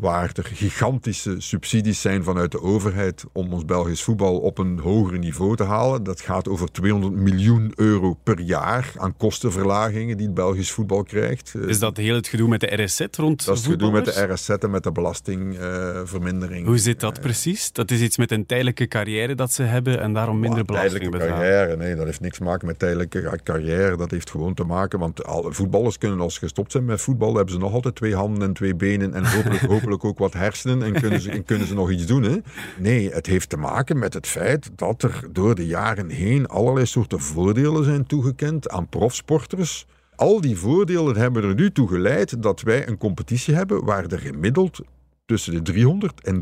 waar 0.00 0.30
er 0.34 0.44
gigantische 0.44 1.34
subsidies 1.38 2.00
zijn 2.00 2.24
vanuit 2.24 2.52
de 2.52 2.60
overheid 2.60 3.24
om 3.32 3.52
ons 3.52 3.64
Belgisch 3.64 4.02
voetbal 4.02 4.38
op 4.38 4.58
een 4.58 4.78
hoger 4.78 5.18
niveau 5.18 5.56
te 5.56 5.64
halen. 5.64 6.02
Dat 6.02 6.20
gaat 6.20 6.48
over 6.48 6.72
200 6.72 7.14
miljoen 7.14 7.72
euro 7.76 8.14
per 8.22 8.40
jaar 8.40 8.92
aan 8.96 9.16
kostenverlagingen 9.16 10.16
die 10.16 10.26
het 10.26 10.34
Belgisch 10.34 10.70
voetbal 10.70 11.02
krijgt. 11.02 11.54
Is 11.66 11.78
dat 11.78 11.96
heel 11.96 12.14
het 12.14 12.28
gedoe 12.28 12.48
met 12.48 12.60
de 12.60 12.82
RSZ 12.82 13.00
rond 13.16 13.44
Dat 13.44 13.56
is 13.56 13.62
het 13.62 13.72
gedoe 13.72 13.90
met 13.90 14.04
de 14.04 14.32
RSZ 14.32 14.48
en 14.48 14.70
met 14.70 14.82
de 14.82 14.92
belastingvermindering. 14.92 16.66
Hoe 16.66 16.78
zit 16.78 17.00
dat 17.00 17.20
precies? 17.20 17.72
Dat 17.72 17.90
is 17.90 18.00
iets 18.00 18.16
met 18.16 18.30
een 18.30 18.46
tijdelijke 18.46 18.88
carrière 18.88 19.34
dat 19.34 19.52
ze 19.52 19.62
hebben 19.62 20.00
en 20.00 20.12
daarom 20.12 20.40
minder 20.40 20.64
belasting 20.64 21.10
betalen. 21.10 21.34
carrière, 21.34 21.76
nee, 21.76 21.94
dat 21.94 22.04
heeft 22.04 22.20
niks 22.20 22.38
te 22.38 22.44
maken 22.44 22.66
met 22.66 22.78
tijdelijke 22.78 23.38
carrière. 23.42 23.96
Dat 23.96 24.10
heeft 24.10 24.30
gewoon 24.30 24.54
te 24.54 24.64
maken, 24.64 24.98
want 24.98 25.24
alle 25.24 25.52
voetballers 25.52 25.98
kunnen 25.98 26.20
als 26.20 26.34
ze 26.34 26.40
gestopt 26.40 26.72
zijn 26.72 26.84
met 26.84 27.00
voetbal, 27.00 27.34
hebben 27.34 27.54
ze 27.54 27.60
nog 27.60 27.72
altijd 27.72 27.94
twee 27.94 28.14
handen 28.14 28.42
en 28.42 28.52
twee 28.54 28.74
benen 28.74 29.14
en 29.14 29.26
hopelijk, 29.26 29.60
hopelijk 29.60 29.86
ook 29.92 30.18
wat 30.18 30.32
hersenen 30.32 30.82
en 30.82 31.00
kunnen 31.00 31.20
ze, 31.20 31.30
en 31.30 31.44
kunnen 31.44 31.66
ze 31.66 31.74
nog 31.74 31.90
iets 31.90 32.06
doen. 32.06 32.44
Nee, 32.78 33.10
het 33.10 33.26
heeft 33.26 33.48
te 33.48 33.56
maken 33.56 33.98
met 33.98 34.14
het 34.14 34.26
feit 34.26 34.70
dat 34.74 35.02
er 35.02 35.24
door 35.32 35.54
de 35.54 35.66
jaren 35.66 36.08
heen 36.08 36.46
allerlei 36.46 36.86
soorten 36.86 37.20
voordelen 37.20 37.84
zijn 37.84 38.06
toegekend 38.06 38.68
aan 38.68 38.88
profsporters. 38.88 39.86
Al 40.16 40.40
die 40.40 40.56
voordelen 40.56 41.16
hebben 41.16 41.44
er 41.44 41.54
nu 41.54 41.72
toe 41.72 41.88
geleid 41.88 42.42
dat 42.42 42.60
wij 42.60 42.88
een 42.88 42.98
competitie 42.98 43.54
hebben 43.54 43.84
waar 43.84 44.04
er 44.04 44.18
gemiddeld 44.18 44.80
tussen 45.28 45.52
de 45.52 45.62
300 45.62 46.20
en 46.20 46.40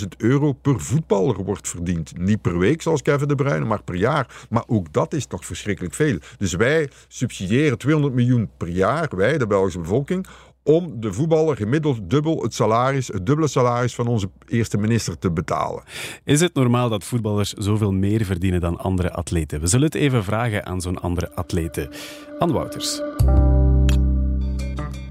350.000 0.00 0.06
euro 0.16 0.52
per 0.52 0.80
voetballer 0.80 1.44
wordt 1.44 1.68
verdiend. 1.68 2.18
Niet 2.18 2.42
per 2.42 2.58
week 2.58 2.82
zoals 2.82 3.02
Kevin 3.02 3.28
De 3.28 3.34
Bruyne, 3.34 3.64
maar 3.64 3.82
per 3.82 3.94
jaar. 3.94 4.46
Maar 4.50 4.64
ook 4.66 4.92
dat 4.92 5.14
is 5.14 5.26
toch 5.26 5.44
verschrikkelijk 5.44 5.94
veel. 5.94 6.18
Dus 6.38 6.52
wij 6.52 6.90
subsidiëren 7.08 7.78
200 7.78 8.14
miljoen 8.14 8.50
per 8.56 8.68
jaar, 8.68 9.08
wij, 9.16 9.38
de 9.38 9.46
Belgische 9.46 9.80
bevolking, 9.80 10.26
om 10.64 11.00
de 11.00 11.12
voetballer 11.12 11.56
gemiddeld 11.56 12.10
dubbel 12.10 12.42
het 12.42 12.54
salaris, 12.54 13.08
het 13.08 13.26
dubbele 13.26 13.48
salaris 13.48 13.94
van 13.94 14.06
onze 14.06 14.30
eerste 14.46 14.78
minister 14.78 15.18
te 15.18 15.30
betalen. 15.30 15.82
Is 16.24 16.40
het 16.40 16.54
normaal 16.54 16.88
dat 16.88 17.04
voetballers 17.04 17.52
zoveel 17.52 17.92
meer 17.92 18.24
verdienen 18.24 18.60
dan 18.60 18.78
andere 18.78 19.12
atleten? 19.12 19.60
We 19.60 19.66
zullen 19.66 19.86
het 19.86 19.94
even 19.94 20.24
vragen 20.24 20.66
aan 20.66 20.80
zo'n 20.80 21.00
andere 21.00 21.34
atlete. 21.34 21.90
Anne 22.38 22.54
Wouters. 22.54 23.00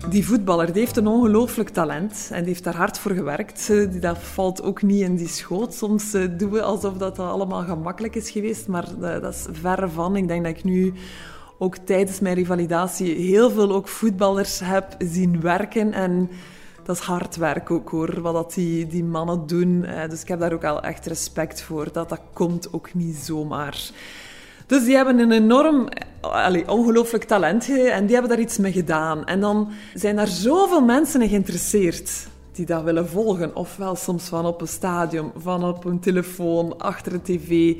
Die 0.09 0.25
voetballer 0.25 0.65
die 0.65 0.81
heeft 0.81 0.97
een 0.97 1.07
ongelooflijk 1.07 1.69
talent 1.69 2.29
en 2.31 2.39
die 2.39 2.47
heeft 2.47 2.63
daar 2.63 2.75
hard 2.75 2.99
voor 2.99 3.11
gewerkt. 3.11 3.71
Dat 4.01 4.17
valt 4.17 4.63
ook 4.63 4.81
niet 4.81 5.01
in 5.01 5.15
die 5.15 5.27
schoot. 5.27 5.73
Soms 5.73 6.11
doen 6.11 6.51
we 6.51 6.61
alsof 6.61 6.97
dat 6.97 7.19
allemaal 7.19 7.63
gemakkelijk 7.63 8.15
is 8.15 8.29
geweest, 8.29 8.67
maar 8.67 8.85
dat 8.99 9.33
is 9.33 9.45
verre 9.51 9.89
van. 9.89 10.15
Ik 10.15 10.27
denk 10.27 10.43
dat 10.43 10.57
ik 10.57 10.63
nu 10.63 10.93
ook 11.63 11.77
tijdens 11.77 12.19
mijn 12.19 12.35
revalidatie 12.35 13.15
heel 13.15 13.51
veel 13.51 13.71
ook 13.71 13.87
voetballers 13.87 14.59
heb 14.59 14.95
zien 14.97 15.41
werken. 15.41 15.93
En 15.93 16.29
dat 16.83 16.95
is 16.95 17.01
hard 17.01 17.35
werk 17.35 17.71
ook 17.71 17.89
hoor, 17.89 18.21
wat 18.21 18.33
dat 18.33 18.53
die, 18.53 18.87
die 18.87 19.03
mannen 19.03 19.47
doen. 19.47 19.85
Dus 20.09 20.21
ik 20.21 20.27
heb 20.27 20.39
daar 20.39 20.53
ook 20.53 20.63
al 20.63 20.81
echt 20.81 21.05
respect 21.05 21.61
voor. 21.61 21.91
Dat, 21.91 22.09
dat 22.09 22.21
komt 22.33 22.73
ook 22.73 22.93
niet 22.93 23.15
zomaar. 23.15 23.91
Dus 24.67 24.83
die 24.85 24.95
hebben 24.95 25.19
een 25.19 25.31
enorm, 25.31 25.87
allez, 26.21 26.67
ongelooflijk 26.67 27.23
talent 27.23 27.69
en 27.69 28.05
die 28.05 28.13
hebben 28.13 28.31
daar 28.31 28.45
iets 28.45 28.57
mee 28.57 28.71
gedaan. 28.71 29.25
En 29.25 29.39
dan 29.39 29.69
zijn 29.93 30.17
er 30.17 30.27
zoveel 30.27 30.81
mensen 30.81 31.21
in 31.21 31.29
geïnteresseerd 31.29 32.27
die 32.55 32.65
dat 32.65 32.83
willen 32.83 33.09
volgen. 33.09 33.55
Ofwel 33.55 33.95
soms 33.95 34.27
van 34.27 34.45
op 34.45 34.61
een 34.61 34.67
stadion, 34.67 35.31
van 35.37 35.63
op 35.63 35.85
een 35.85 35.99
telefoon, 35.99 36.77
achter 36.77 37.13
een 37.13 37.21
tv 37.21 37.75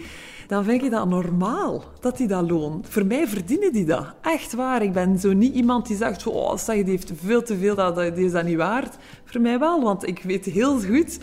dan 0.48 0.64
vind 0.64 0.84
ik 0.84 0.92
dat 0.92 1.08
normaal 1.08 1.84
dat 2.00 2.18
die 2.18 2.28
dat 2.28 2.50
loont. 2.50 2.88
Voor 2.90 3.06
mij 3.06 3.28
verdienen 3.28 3.74
die 3.74 3.86
dat. 3.86 4.06
Echt 4.22 4.54
waar. 4.54 4.84
Ik 4.84 4.94
ben 4.94 5.20
zo 5.20 5.34
niet 5.34 5.54
iemand 5.54 5.88
die 5.88 5.98
zegt, 5.98 6.28
oh, 6.28 6.58
die 6.66 6.84
heeft 6.84 7.12
veel 7.24 7.44
te 7.44 7.58
veel, 7.58 7.76
dat, 7.76 7.96
die 7.96 8.26
is 8.26 8.32
dat 8.32 8.44
niet 8.44 8.58
waard. 8.58 8.96
Voor 9.26 9.42
mij 9.42 9.60
wel, 9.60 9.82
want 9.82 10.08
ik 10.08 10.24
weet 10.24 10.46
heel 10.46 10.80
goed 10.80 11.20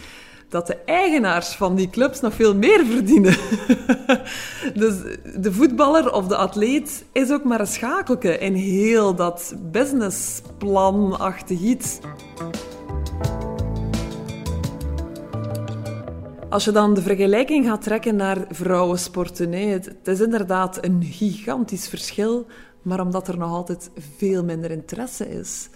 dat 0.48 0.66
de 0.66 0.76
eigenaars 0.76 1.48
van 1.48 1.74
die 1.74 1.90
clubs 1.90 2.20
nog 2.20 2.34
veel 2.34 2.54
meer 2.54 2.86
verdienen. 2.86 3.36
dus 4.82 4.94
de 5.36 5.52
voetballer 5.52 6.12
of 6.12 6.26
de 6.26 6.36
atleet 6.36 7.04
is 7.12 7.30
ook 7.30 7.44
maar 7.44 7.60
een 7.60 7.66
schakelke 7.66 8.38
in 8.38 8.54
heel 8.54 9.14
dat 9.14 9.54
businessplanachtig 9.70 11.60
iets. 11.60 11.98
Als 16.50 16.64
je 16.64 16.70
dan 16.72 16.94
de 16.94 17.02
vergelijking 17.02 17.66
gaat 17.66 17.82
trekken 17.82 18.16
naar 18.16 18.44
vrouwensporten, 18.48 19.52
hè, 19.52 19.66
het, 19.66 19.84
het 19.84 20.08
is 20.08 20.20
inderdaad 20.20 20.84
een 20.84 21.02
gigantisch 21.02 21.88
verschil, 21.88 22.46
maar 22.82 23.00
omdat 23.00 23.28
er 23.28 23.38
nog 23.38 23.50
altijd 23.50 23.90
veel 24.16 24.44
minder 24.44 24.70
interesse 24.70 25.28
is. 25.28 25.68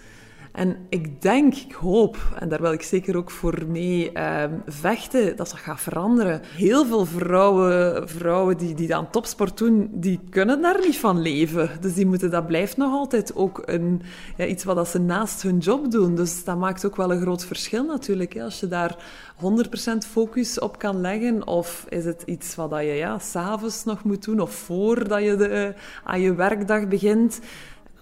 En 0.55 0.77
ik 0.89 1.23
denk, 1.23 1.55
ik 1.55 1.73
hoop, 1.73 2.17
en 2.39 2.49
daar 2.49 2.61
wil 2.61 2.73
ik 2.73 2.83
zeker 2.83 3.17
ook 3.17 3.31
voor 3.31 3.63
mee 3.69 4.11
uh, 4.15 4.45
vechten, 4.67 5.37
dat 5.37 5.37
dat 5.37 5.53
gaat 5.53 5.81
veranderen. 5.81 6.41
Heel 6.45 6.87
veel 6.87 7.07
vrouwen, 7.07 8.09
vrouwen 8.09 8.57
die, 8.57 8.75
die 8.75 8.95
topsport 9.11 9.59
doen, 9.59 9.91
die 9.93 10.21
kunnen 10.31 10.63
daar 10.63 10.81
niet 10.81 10.99
van 10.99 11.21
leven. 11.21 11.71
Dus 11.81 11.95
die 11.95 12.07
moeten, 12.07 12.31
dat 12.31 12.47
blijft 12.47 12.77
nog 12.77 12.93
altijd 12.93 13.35
ook 13.35 13.63
een, 13.65 14.03
ja, 14.37 14.47
iets 14.47 14.65
wat 14.65 14.89
ze 14.89 14.99
naast 14.99 15.43
hun 15.43 15.59
job 15.59 15.91
doen. 15.91 16.15
Dus 16.15 16.45
dat 16.45 16.59
maakt 16.59 16.87
ook 16.87 16.97
wel 16.97 17.13
een 17.13 17.21
groot 17.21 17.45
verschil 17.45 17.85
natuurlijk. 17.85 18.35
Hè. 18.35 18.43
Als 18.43 18.61
je 18.61 18.69
daar 18.69 18.97
100% 19.37 20.09
focus 20.11 20.59
op 20.59 20.79
kan 20.79 21.01
leggen, 21.01 21.47
of 21.47 21.87
is 21.89 22.05
het 22.05 22.23
iets 22.27 22.55
wat 22.55 22.71
je 22.71 22.85
ja, 22.85 23.19
s'avonds 23.19 23.85
nog 23.85 24.05
moet 24.05 24.25
doen, 24.25 24.41
of 24.41 24.53
voordat 24.53 25.23
je 25.23 25.37
de, 25.37 25.75
aan 26.05 26.21
je 26.21 26.35
werkdag 26.35 26.89
begint. 26.89 27.41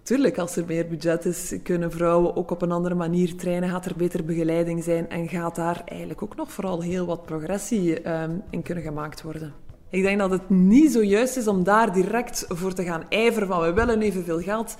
Tuurlijk, 0.03 0.38
als 0.38 0.57
er 0.57 0.65
meer 0.67 0.87
budget 0.87 1.25
is, 1.25 1.55
kunnen 1.62 1.91
vrouwen 1.91 2.37
ook 2.37 2.51
op 2.51 2.62
een 2.62 2.73
andere 2.73 2.95
manier 2.95 3.37
trainen, 3.37 3.69
gaat 3.69 3.85
er 3.85 3.97
beter 3.97 4.25
begeleiding 4.25 4.85
zijn 4.85 5.09
en 5.09 5.29
gaat 5.29 5.55
daar 5.57 5.83
eigenlijk 5.85 6.23
ook 6.23 6.37
nog 6.37 6.53
vooral 6.53 6.81
heel 6.81 7.07
wat 7.07 7.25
progressie 7.25 8.11
um, 8.11 8.43
in 8.51 8.62
kunnen 8.62 8.85
gemaakt 8.85 9.23
worden. 9.23 9.53
Ik 9.91 10.03
denk 10.03 10.19
dat 10.19 10.31
het 10.31 10.51
niet 10.51 10.93
zo 10.93 11.03
juist 11.03 11.37
is 11.37 11.47
om 11.47 11.65
daar 11.65 11.93
direct 11.93 12.45
voor 12.49 12.73
te 12.73 12.85
gaan 12.85 13.05
ijveren 13.09 13.49
van 13.49 13.61
we 13.61 13.73
willen 13.73 14.03
evenveel 14.03 14.41
geld. 14.41 14.77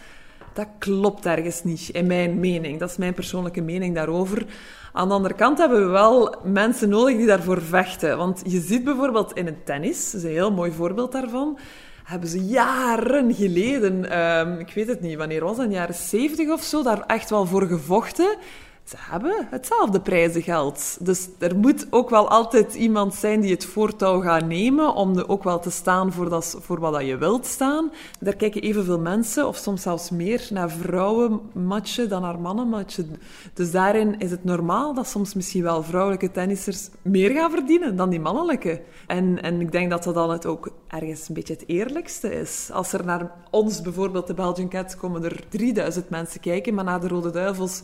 Dat 0.55 0.69
klopt 0.79 1.27
ergens 1.27 1.65
niet, 1.65 1.89
in 1.89 2.07
mijn 2.07 2.41
mening. 2.41 2.79
Dat 2.79 2.91
is 2.91 2.97
mijn 2.97 3.15
persoonlijke 3.15 3.61
mening 3.61 3.95
daarover. 3.95 4.47
Aan 4.93 5.09
de 5.09 5.15
andere 5.15 5.35
kant 5.35 5.59
hebben 5.59 5.87
we 5.87 5.91
wel 5.91 6.37
mensen 6.45 6.89
nodig 6.89 7.17
die 7.17 7.27
daarvoor 7.27 7.63
vechten. 7.63 8.17
Want 8.17 8.43
je 8.47 8.61
ziet 8.61 8.85
bijvoorbeeld 8.85 9.33
in 9.33 9.47
het 9.47 9.67
tennis, 9.67 10.11
dat 10.11 10.21
is 10.21 10.27
een 10.27 10.35
heel 10.35 10.53
mooi 10.53 10.73
voorbeeld 10.73 11.13
daarvan 11.13 11.59
hebben 12.05 12.29
ze 12.29 12.45
jaren 12.45 13.35
geleden, 13.35 14.19
um, 14.19 14.59
ik 14.59 14.73
weet 14.75 14.89
het 14.89 15.01
niet, 15.01 15.17
wanneer 15.17 15.45
was 15.45 15.57
dat, 15.57 15.71
jaren 15.71 15.95
70 15.95 16.51
of 16.51 16.63
zo, 16.63 16.83
daar 16.83 17.03
echt 17.07 17.31
wel 17.31 17.47
voor 17.47 17.67
gevochten. 17.67 18.39
Ze 18.85 18.97
hebben 18.99 19.47
hetzelfde 19.51 20.01
prijzengeld. 20.01 20.97
Dus 21.01 21.29
er 21.39 21.57
moet 21.57 21.87
ook 21.91 22.11
wel 22.11 22.29
altijd 22.29 22.75
iemand 22.75 23.15
zijn 23.15 23.41
die 23.41 23.51
het 23.51 23.65
voortouw 23.65 24.21
gaat 24.21 24.47
nemen 24.47 24.95
om 24.95 25.19
er 25.19 25.29
ook 25.29 25.45
wel 25.45 25.61
te 25.61 25.71
staan 25.71 26.13
voor, 26.13 26.29
dat, 26.29 26.57
voor 26.61 26.81
wat 26.81 26.93
dat 26.93 27.07
je 27.07 27.17
wilt 27.17 27.47
staan. 27.47 27.93
Daar 28.21 28.37
kijken 28.37 28.63
evenveel 28.63 28.99
mensen, 28.99 29.49
of 29.49 29.57
soms 29.57 29.83
zelfs 29.83 30.11
meer, 30.11 30.49
naar 30.51 30.71
vrouwenmatchen 30.71 32.09
dan 32.09 32.23
naar 32.23 32.41
mannenmatchen. 32.41 33.17
Dus 33.55 33.71
daarin 33.71 34.19
is 34.19 34.31
het 34.31 34.45
normaal 34.45 34.95
dat 34.95 35.07
soms 35.07 35.35
misschien 35.35 35.63
wel 35.63 35.83
vrouwelijke 35.83 36.31
tennissers 36.31 36.89
meer 37.03 37.31
gaan 37.31 37.51
verdienen 37.51 37.97
dan 37.97 38.11
die 38.11 38.21
mannelijke. 38.21 38.83
En, 39.07 39.43
en 39.43 39.61
ik 39.61 39.73
denk 39.73 39.91
dat 39.91 40.05
dat 40.05 40.15
dan 40.15 40.31
het 40.31 40.47
ook 40.47 40.73
ergens 40.89 41.29
een 41.29 41.35
beetje 41.35 41.55
het 41.55 41.65
eerlijkste 41.67 42.35
is. 42.35 42.71
Als 42.73 42.93
er 42.93 43.05
naar 43.05 43.31
ons 43.51 43.81
bijvoorbeeld, 43.81 44.27
de 44.27 44.35
Belgian 44.35 44.69
Cats, 44.69 44.97
komen 44.97 45.25
er 45.25 45.45
3000 45.49 46.11
mensen 46.11 46.41
kijken, 46.41 46.75
maar 46.75 46.85
naar 46.85 47.01
de 47.01 47.09
Rode 47.09 47.31
Duivels 47.31 47.83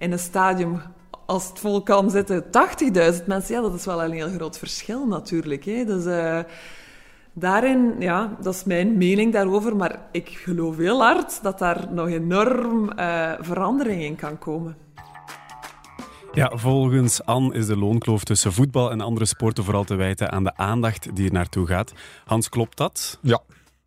in 0.00 0.12
een 0.12 0.18
stadium, 0.18 0.80
als 1.26 1.48
het 1.48 1.58
vol 1.58 1.82
kan 1.82 2.10
zitten, 2.10 2.44
80.000 2.44 2.50
mensen. 3.26 3.54
Ja, 3.54 3.60
dat 3.60 3.74
is 3.74 3.84
wel 3.84 4.04
een 4.04 4.12
heel 4.12 4.28
groot 4.28 4.58
verschil 4.58 5.06
natuurlijk. 5.06 5.64
Hè. 5.64 5.84
Dus 5.84 6.04
uh, 6.04 6.38
daarin, 7.32 7.94
ja, 7.98 8.36
dat 8.40 8.54
is 8.54 8.64
mijn 8.64 8.96
mening 8.96 9.32
daarover. 9.32 9.76
Maar 9.76 9.98
ik 10.12 10.28
geloof 10.28 10.76
heel 10.76 11.02
hard 11.02 11.42
dat 11.42 11.58
daar 11.58 11.86
nog 11.90 12.08
enorm 12.08 12.90
uh, 12.98 13.32
verandering 13.40 14.02
in 14.02 14.16
kan 14.16 14.38
komen. 14.38 14.76
Ja, 16.32 16.52
volgens 16.54 17.24
Anne 17.24 17.54
is 17.54 17.66
de 17.66 17.76
loonkloof 17.76 18.24
tussen 18.24 18.52
voetbal 18.52 18.90
en 18.90 19.00
andere 19.00 19.26
sporten 19.26 19.64
vooral 19.64 19.84
te 19.84 19.94
wijten 19.94 20.32
aan 20.32 20.44
de 20.44 20.56
aandacht 20.56 21.16
die 21.16 21.26
er 21.26 21.32
naartoe 21.32 21.66
gaat. 21.66 21.92
Hans, 22.24 22.48
klopt 22.48 22.76
dat? 22.76 23.18
Ja, 23.22 23.40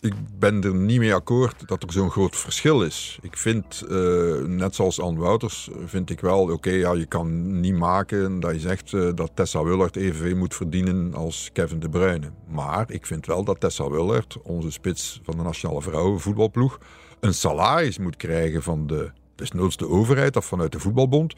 ik 0.04 0.14
ben 0.40 0.64
er 0.64 0.76
niet 0.76 1.00
mee 1.00 1.14
akkoord 1.14 1.68
dat 1.68 1.84
er 1.84 1.92
zo'n 1.92 2.12
groot 2.12 2.36
verschil 2.36 2.84
is. 2.84 3.18
Ik 3.22 3.38
vind, 3.38 3.84
uh, 3.90 4.42
net 4.42 4.76
zoals 4.76 5.00
Anne 5.00 5.20
Wouters, 5.20 5.70
vind 5.86 6.10
ik 6.10 6.20
wel, 6.20 6.52
oké, 6.52 6.70
ja, 6.70 6.94
je 6.94 7.06
kan 7.06 7.60
niet 7.60 7.76
maken 7.76 8.40
dat 8.40 8.54
je 8.54 8.60
zegt 8.60 8.92
uh, 8.92 9.10
dat 9.16 9.32
Tessa 9.34 9.64
Willard 9.64 9.96
evenveel 9.96 10.36
moet 10.36 10.56
verdienen 10.56 11.14
als 11.14 11.50
Kevin 11.54 11.80
De 11.80 11.90
Bruyne. 11.90 12.32
Maar 12.48 12.92
ik 12.92 13.06
vind 13.06 13.26
wel 13.26 13.44
dat 13.44 13.60
Tessa 13.60 13.90
Willard, 13.90 14.38
onze 14.42 14.72
spits 14.72 15.22
van 15.24 15.38
de 15.38 15.44
nationale 15.44 15.82
vrouwenvoetbalploeg, 15.82 16.80
een 17.20 17.34
salaris 17.34 17.98
moet 17.98 18.16
krijgen 18.16 18.64
van 18.64 18.88
de 18.88 19.12
desnoods 19.36 19.78
de 19.78 19.88
overheid 19.88 20.36
of 20.36 20.46
vanuit 20.46 20.72
de 20.72 20.80
voetbalbond, 20.80 21.34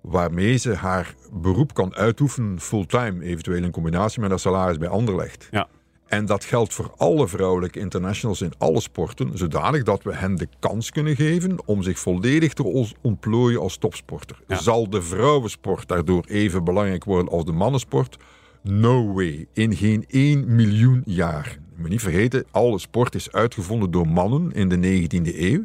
waarmee 0.00 0.56
ze 0.56 0.74
haar 0.74 1.14
beroep 1.32 1.74
kan 1.74 1.94
uitoefenen 1.94 2.60
fulltime, 2.60 3.24
eventueel 3.24 3.62
in 3.62 3.70
combinatie 3.70 4.20
met 4.20 4.30
haar 4.30 4.38
salaris 4.38 4.78
bij 4.78 4.88
Anderlecht. 4.88 5.48
Ja. 5.50 5.68
En 6.08 6.26
dat 6.26 6.44
geldt 6.44 6.74
voor 6.74 6.92
alle 6.96 7.28
vrouwelijke 7.28 7.78
internationals 7.78 8.40
in 8.40 8.52
alle 8.58 8.80
sporten, 8.80 9.38
zodanig 9.38 9.82
dat 9.82 10.02
we 10.02 10.14
hen 10.14 10.36
de 10.36 10.48
kans 10.58 10.90
kunnen 10.90 11.16
geven 11.16 11.56
om 11.64 11.82
zich 11.82 11.98
volledig 11.98 12.52
te 12.52 12.92
ontplooien 13.02 13.60
als 13.60 13.76
topsporter. 13.76 14.40
Ja. 14.46 14.56
Zal 14.56 14.90
de 14.90 15.02
vrouwensport 15.02 15.88
daardoor 15.88 16.24
even 16.24 16.64
belangrijk 16.64 17.04
worden 17.04 17.32
als 17.32 17.44
de 17.44 17.52
mannensport? 17.52 18.16
No 18.62 19.12
way. 19.12 19.46
In 19.52 19.76
geen 19.76 20.04
1 20.08 20.54
miljoen 20.54 21.02
jaar. 21.04 21.58
Je 21.74 21.80
moet 21.80 21.90
niet 21.90 22.02
vergeten, 22.02 22.44
alle 22.50 22.78
sport 22.78 23.14
is 23.14 23.32
uitgevonden 23.32 23.90
door 23.90 24.08
mannen 24.08 24.52
in 24.52 24.68
de 24.68 24.76
19e 24.76 25.38
eeuw. 25.38 25.64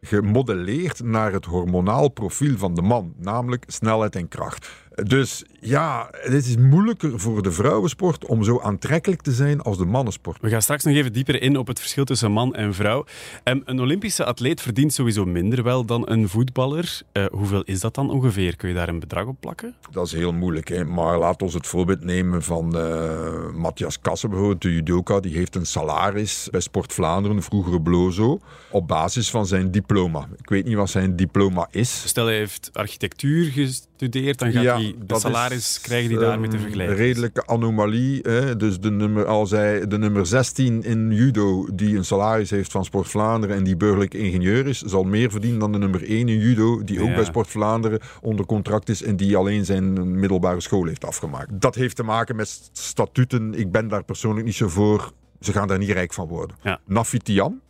Gemodelleerd 0.00 1.02
naar 1.02 1.32
het 1.32 1.44
hormonaal 1.44 2.08
profiel 2.08 2.58
van 2.58 2.74
de 2.74 2.82
man, 2.82 3.14
namelijk 3.18 3.64
snelheid 3.66 4.16
en 4.16 4.28
kracht. 4.28 4.70
Dus 5.04 5.44
ja, 5.60 6.08
het 6.10 6.46
is 6.46 6.56
moeilijker 6.56 7.20
voor 7.20 7.42
de 7.42 7.52
vrouwensport 7.52 8.26
om 8.26 8.44
zo 8.44 8.60
aantrekkelijk 8.60 9.22
te 9.22 9.32
zijn 9.32 9.60
als 9.60 9.78
de 9.78 9.84
mannensport. 9.84 10.40
We 10.40 10.48
gaan 10.48 10.62
straks 10.62 10.84
nog 10.84 10.94
even 10.94 11.12
dieper 11.12 11.42
in 11.42 11.56
op 11.56 11.66
het 11.66 11.80
verschil 11.80 12.04
tussen 12.04 12.32
man 12.32 12.54
en 12.54 12.74
vrouw. 12.74 13.04
Um, 13.44 13.62
een 13.64 13.80
Olympische 13.80 14.24
atleet 14.24 14.60
verdient 14.60 14.92
sowieso 14.92 15.24
minder 15.24 15.62
wel 15.62 15.84
dan 15.84 16.10
een 16.10 16.28
voetballer. 16.28 17.00
Uh, 17.12 17.24
hoeveel 17.26 17.62
is 17.62 17.80
dat 17.80 17.94
dan 17.94 18.10
ongeveer? 18.10 18.56
Kun 18.56 18.68
je 18.68 18.74
daar 18.74 18.88
een 18.88 18.98
bedrag 18.98 19.26
op 19.26 19.36
plakken? 19.40 19.74
Dat 19.90 20.06
is 20.06 20.12
heel 20.12 20.32
moeilijk. 20.32 20.68
Hè? 20.68 20.84
Maar 20.84 21.18
laat 21.18 21.42
ons 21.42 21.54
het 21.54 21.66
voorbeeld 21.66 22.04
nemen 22.04 22.42
van 22.42 22.76
uh, 22.76 23.52
Matthias 23.54 24.00
Kassen, 24.00 24.30
bijvoorbeeld, 24.30 24.62
de 24.62 24.72
judoka. 24.72 25.20
Die 25.20 25.36
heeft 25.36 25.54
een 25.54 25.66
salaris 25.66 26.48
bij 26.50 26.60
Sport 26.60 26.92
Vlaanderen, 26.92 27.42
vroegere 27.42 27.82
Blozo, 27.82 28.40
op 28.70 28.88
basis 28.88 29.30
van 29.30 29.46
zijn 29.46 29.70
diploma. 29.70 30.28
Ik 30.38 30.48
weet 30.48 30.64
niet 30.64 30.76
wat 30.76 30.90
zijn 30.90 31.16
diploma 31.16 31.68
is. 31.70 32.02
Stel, 32.06 32.26
hij 32.26 32.36
heeft 32.36 32.70
architectuur 32.72 33.44
gestudeerd, 33.50 34.38
dan 34.38 34.52
gaat 34.52 34.62
ja, 34.62 34.74
hij 34.74 34.85
de 35.06 35.18
salaris 35.18 35.80
krijgen 35.80 36.08
die 36.08 36.18
daarmee 36.18 36.48
te 36.50 36.58
vergelijken. 36.58 36.94
Een 36.96 37.00
redelijke 37.00 37.46
anomalie. 37.46 38.20
Hè? 38.22 38.56
Dus 38.56 38.80
de 38.80 38.90
nummer, 38.90 39.26
als 39.26 39.50
hij 39.50 39.86
de 39.86 39.98
nummer 39.98 40.26
16 40.26 40.82
in 40.82 41.10
judo, 41.12 41.66
die 41.74 41.96
een 41.96 42.04
salaris 42.04 42.50
heeft 42.50 42.70
van 42.72 42.84
Sport 42.84 43.08
Vlaanderen 43.08 43.56
en 43.56 43.64
die 43.64 43.76
burgerlijk 43.76 44.14
ingenieur 44.14 44.66
is, 44.66 44.80
zal 44.82 45.04
meer 45.04 45.30
verdienen 45.30 45.58
dan 45.60 45.72
de 45.72 45.78
nummer 45.78 46.02
1 46.02 46.28
in 46.28 46.38
judo, 46.38 46.84
die 46.84 47.00
ook 47.00 47.08
Ja. 47.08 47.14
bij 47.14 47.24
Sport 47.24 47.48
Vlaanderen 47.48 48.00
onder 48.22 48.46
contract 48.46 48.88
is 48.88 49.02
en 49.02 49.16
die 49.16 49.36
alleen 49.36 49.64
zijn 49.64 50.18
middelbare 50.20 50.60
school 50.60 50.84
heeft 50.86 51.04
afgemaakt. 51.04 51.50
Dat 51.60 51.74
heeft 51.74 51.96
te 51.96 52.02
maken 52.02 52.36
met 52.36 52.70
statuten. 52.72 53.54
Ik 53.54 53.70
ben 53.70 53.88
daar 53.88 54.04
persoonlijk 54.04 54.46
niet 54.46 54.54
zo 54.54 54.68
voor. 54.68 55.12
Ze 55.40 55.52
gaan 55.52 55.68
daar 55.68 55.78
niet 55.78 55.90
rijk 55.90 56.12
van 56.12 56.28
worden. 56.28 56.56
Ja. 56.62 56.80
Nafi 56.86 57.18
Tiam, 57.18 57.60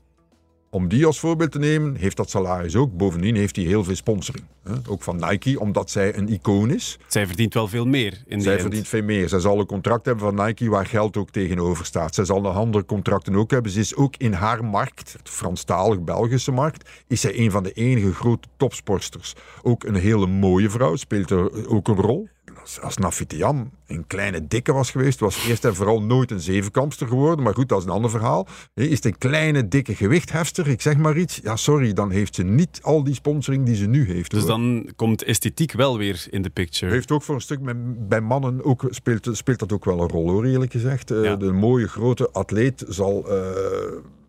om 0.77 0.89
die 0.89 1.07
als 1.07 1.21
voorbeeld 1.21 1.53
te 1.53 1.59
nemen, 1.59 1.95
heeft 1.95 2.17
dat 2.17 2.31
salaris 2.31 2.77
ook. 2.77 2.97
Bovendien 2.97 3.37
heeft 3.37 3.57
hij 3.57 3.65
heel 3.65 3.85
veel 3.85 3.95
sponsoring. 3.95 4.45
Hè? 4.63 4.73
Ook 4.89 5.03
van 5.03 5.17
Nike, 5.17 5.61
omdat 5.61 5.91
zij 5.91 6.17
een 6.17 6.29
icoon 6.29 6.71
is. 6.71 6.99
Zij 7.07 7.27
verdient 7.27 7.55
wel 7.55 7.69
veel 7.69 7.87
meer 7.87 8.23
in 8.27 8.41
Zij 8.41 8.53
die 8.53 8.63
verdient 8.63 8.89
veel 8.89 9.03
meer. 9.03 9.29
Zij 9.29 9.41
zal 9.41 9.61
een 9.61 9.67
contract 9.67 10.07
hebben 10.07 10.35
van 10.35 10.47
Nike 10.47 10.69
waar 10.69 10.87
geld 10.87 11.17
ook 11.17 11.31
tegenover 11.31 11.85
staat. 11.85 12.15
Zij 12.15 12.25
zal 12.25 12.43
de 12.43 12.49
andere 12.49 12.85
contracten 12.85 13.35
ook 13.35 13.51
hebben. 13.51 13.73
Ze 13.73 13.81
is 13.81 13.95
ook 13.95 14.17
in 14.17 14.33
haar 14.33 14.65
markt, 14.65 15.13
het 15.19 15.29
Franstalig 15.29 16.01
Belgische 16.01 16.53
markt, 16.53 16.91
is 17.07 17.21
zij 17.21 17.39
een 17.39 17.51
van 17.51 17.63
de 17.63 17.73
enige 17.73 18.13
grote 18.15 18.49
topsportsters. 18.57 19.35
Ook 19.63 19.85
een 19.85 19.95
hele 19.95 20.27
mooie 20.27 20.71
vrouw, 20.71 20.97
speelt 20.97 21.31
er 21.31 21.69
ook 21.69 21.89
een 21.89 22.01
rol. 22.01 22.29
Als, 22.67 22.81
als 22.81 22.97
Nafitiam 22.97 23.71
een 23.87 24.07
kleine 24.07 24.47
dikke 24.47 24.73
was 24.73 24.91
geweest, 24.91 25.21
was 25.21 25.47
eerst 25.49 25.65
en 25.65 25.75
vooral 25.75 26.03
nooit 26.03 26.31
een 26.31 26.41
zevenkampster 26.41 27.07
geworden. 27.09 27.45
Maar 27.45 27.55
goed, 27.55 27.69
dat 27.69 27.79
is 27.79 27.85
een 27.85 27.91
ander 27.91 28.11
verhaal. 28.11 28.47
Is 28.75 28.91
het 28.91 29.05
een 29.05 29.19
kleine 29.19 29.69
dikke 29.69 29.95
gewichthefster, 29.95 30.69
ik 30.69 30.81
zeg 30.81 30.97
maar 30.97 31.17
iets. 31.17 31.41
Ja, 31.43 31.57
sorry, 31.57 31.93
dan 31.93 32.11
heeft 32.11 32.35
ze 32.35 32.43
niet 32.43 32.81
al 32.83 33.05
die 33.05 33.15
sponsoring 33.15 33.67
die 33.67 33.75
ze 33.75 33.87
nu 33.87 34.07
heeft. 34.13 34.31
Dus 34.31 34.41
hoor. 34.41 34.49
dan 34.49 34.91
komt 34.97 35.23
esthetiek 35.25 35.73
wel 35.73 35.99
weer 35.99 36.27
in 36.31 36.43
de 36.43 36.51
picture. 36.51 36.93
Heeft 36.93 37.11
ook 37.11 37.23
voor 37.23 37.35
een 37.35 37.41
stuk 37.41 37.61
met, 37.61 38.09
bij 38.09 38.21
mannen 38.21 38.65
ook, 38.65 38.87
speelt, 38.91 39.29
speelt 39.33 39.59
dat 39.59 39.73
ook 39.73 39.85
wel 39.85 40.01
een 40.01 40.09
rol 40.09 40.31
hoor, 40.31 40.45
eerlijk 40.45 40.73
gezegd. 40.73 41.11
Eh, 41.11 41.25
Ja. 41.25 41.37
De 41.37 41.53
mooie 41.53 41.89
grote 41.89 42.31
atleet 42.33 42.85
zal 42.89 43.31
eh, 43.31 43.47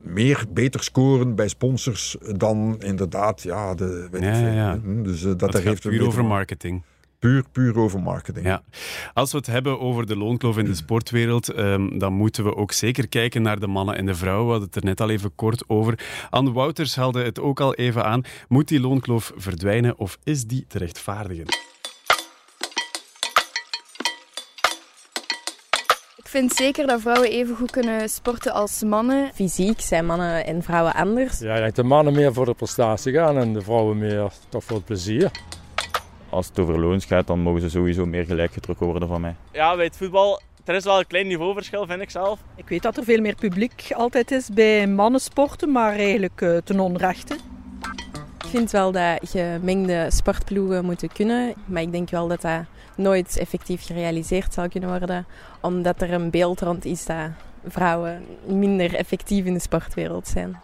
meer, 0.02 0.45
beter 0.50 0.84
scoren 0.84 1.36
bij 1.36 1.47
sponsors 1.47 2.17
dan 2.36 2.76
inderdaad, 2.80 3.41
ja, 3.41 3.76
de, 3.76 4.08
weet 4.12 4.21
Ja, 4.21 4.47
ik 4.47 4.54
ja. 4.54 4.80
Hm, 4.84 5.04
Dus 5.04 5.21
eh, 5.21 5.28
dat, 5.28 5.39
Dat 5.39 5.52
daar 5.52 5.62
heeft 5.62 5.82
puur 5.82 6.06
over 6.08 6.26
marketing. 6.26 6.84
Puur, 7.19 7.43
puur 7.51 7.77
over 7.77 8.01
marketing. 8.01 8.45
Ja. 8.45 8.63
Als 9.13 9.32
we 9.32 9.38
het 9.38 9.47
hebben 9.47 9.80
over 9.80 10.06
de 10.06 10.17
loonkloof 10.17 10.58
in 10.58 10.65
de 10.65 10.75
sportwereld, 10.75 11.49
ehm, 11.49 11.97
dan 11.97 12.13
moeten 12.13 12.43
we 12.43 12.56
ook 12.56 12.71
zeker 12.71 13.08
kijken 13.08 13.41
naar 13.41 13.60
de 13.60 13.67
mannen 13.67 13.95
en 13.95 14.06
de 14.06 14.15
vrouwen. 14.15 14.45
We 14.45 14.51
hadden 14.51 14.67
het 14.67 14.77
er 14.77 14.84
net 14.84 15.01
al 15.01 15.10
even 15.10 15.36
kort 15.36 15.63
over. 15.69 15.99
Anne 16.30 16.51
Wouters 16.51 16.95
haalde 16.95 17.23
het 17.23 17.39
ook 17.39 17.60
al 17.60 17.73
even 17.75 18.06
aan. 18.06 18.21
Moet 18.47 18.67
die 18.67 18.80
loonkloof 18.80 19.32
verdwijnen 19.36 19.97
of 19.97 20.17
is 20.23 20.45
die 20.45 20.65
te 20.67 20.77
rechtvaardigen? 20.77 21.45
Ik 26.15 26.34
vind 26.34 26.53
zeker 26.53 26.88
dat 26.88 27.01
vrouwen 27.01 27.30
even 27.30 27.56
goed 27.56 27.71
kunnen 27.71 28.10
sporten 28.10 28.53
als 28.53 28.84
mannen. 28.84 29.32
Fysiek 29.34 29.82
zijn 29.82 30.06
mannen 30.06 30.45
en 30.45 30.63
vrouwen 30.63 30.93
anders. 30.93 31.39
Ja, 31.39 31.53
ik 31.53 31.62
denk 31.62 31.75
dat 31.75 31.75
de 31.75 31.84
mannen 31.84 32.13
meer 32.13 32.34
voor 32.34 32.45
de 32.45 32.53
prestatie 32.53 33.13
gaan 33.13 33.38
en 33.38 33.53
de 33.53 33.62
vrouwen 33.62 33.97
meer 33.97 34.32
toch 34.49 34.63
voor 34.63 34.75
het 34.75 34.86
plezier. 34.86 35.32
Als 36.29 36.47
het 36.47 36.59
over 36.59 36.79
loons 36.79 37.05
gaat, 37.05 37.27
dan 37.27 37.39
mogen 37.39 37.61
ze 37.61 37.69
sowieso 37.69 38.05
meer 38.05 38.25
gelijk 38.25 38.53
getrokken 38.53 38.85
worden 38.85 39.07
van 39.07 39.21
mij. 39.21 39.35
Ja, 39.51 39.75
bij 39.75 39.85
het 39.85 39.97
voetbal, 39.97 40.41
er 40.65 40.75
is 40.75 40.83
wel 40.83 40.99
een 40.99 41.07
klein 41.07 41.27
niveauverschil, 41.27 41.85
vind 41.85 42.01
ik 42.01 42.09
zelf. 42.09 42.39
Ik 42.55 42.69
weet 42.69 42.81
dat 42.81 42.97
er 42.97 43.03
veel 43.03 43.21
meer 43.21 43.35
publiek 43.35 43.91
altijd 43.95 44.31
is 44.31 44.49
bij 44.49 44.87
mannensporten, 44.87 45.71
maar 45.71 45.95
eigenlijk 45.95 46.41
uh, 46.41 46.57
ten 46.57 46.79
onrechte. 46.79 47.33
Ik 48.37 48.53
vind 48.53 48.71
wel 48.71 48.91
dat 48.91 49.19
gemengde 49.23 50.07
sportploegen 50.11 50.85
moeten 50.85 51.11
kunnen, 51.11 51.53
maar 51.65 51.81
ik 51.81 51.91
denk 51.91 52.09
wel 52.09 52.27
dat 52.27 52.41
dat 52.41 52.61
nooit 52.95 53.37
effectief 53.37 53.85
gerealiseerd 53.85 54.53
zal 54.53 54.69
kunnen 54.69 54.89
worden, 54.89 55.25
omdat 55.61 56.01
er 56.01 56.13
een 56.13 56.29
beeld 56.29 56.61
rond 56.61 56.85
is 56.85 57.05
dat 57.05 57.29
vrouwen 57.67 58.25
minder 58.45 58.95
effectief 58.95 59.45
in 59.45 59.53
de 59.53 59.59
sportwereld 59.59 60.27
zijn. 60.27 60.59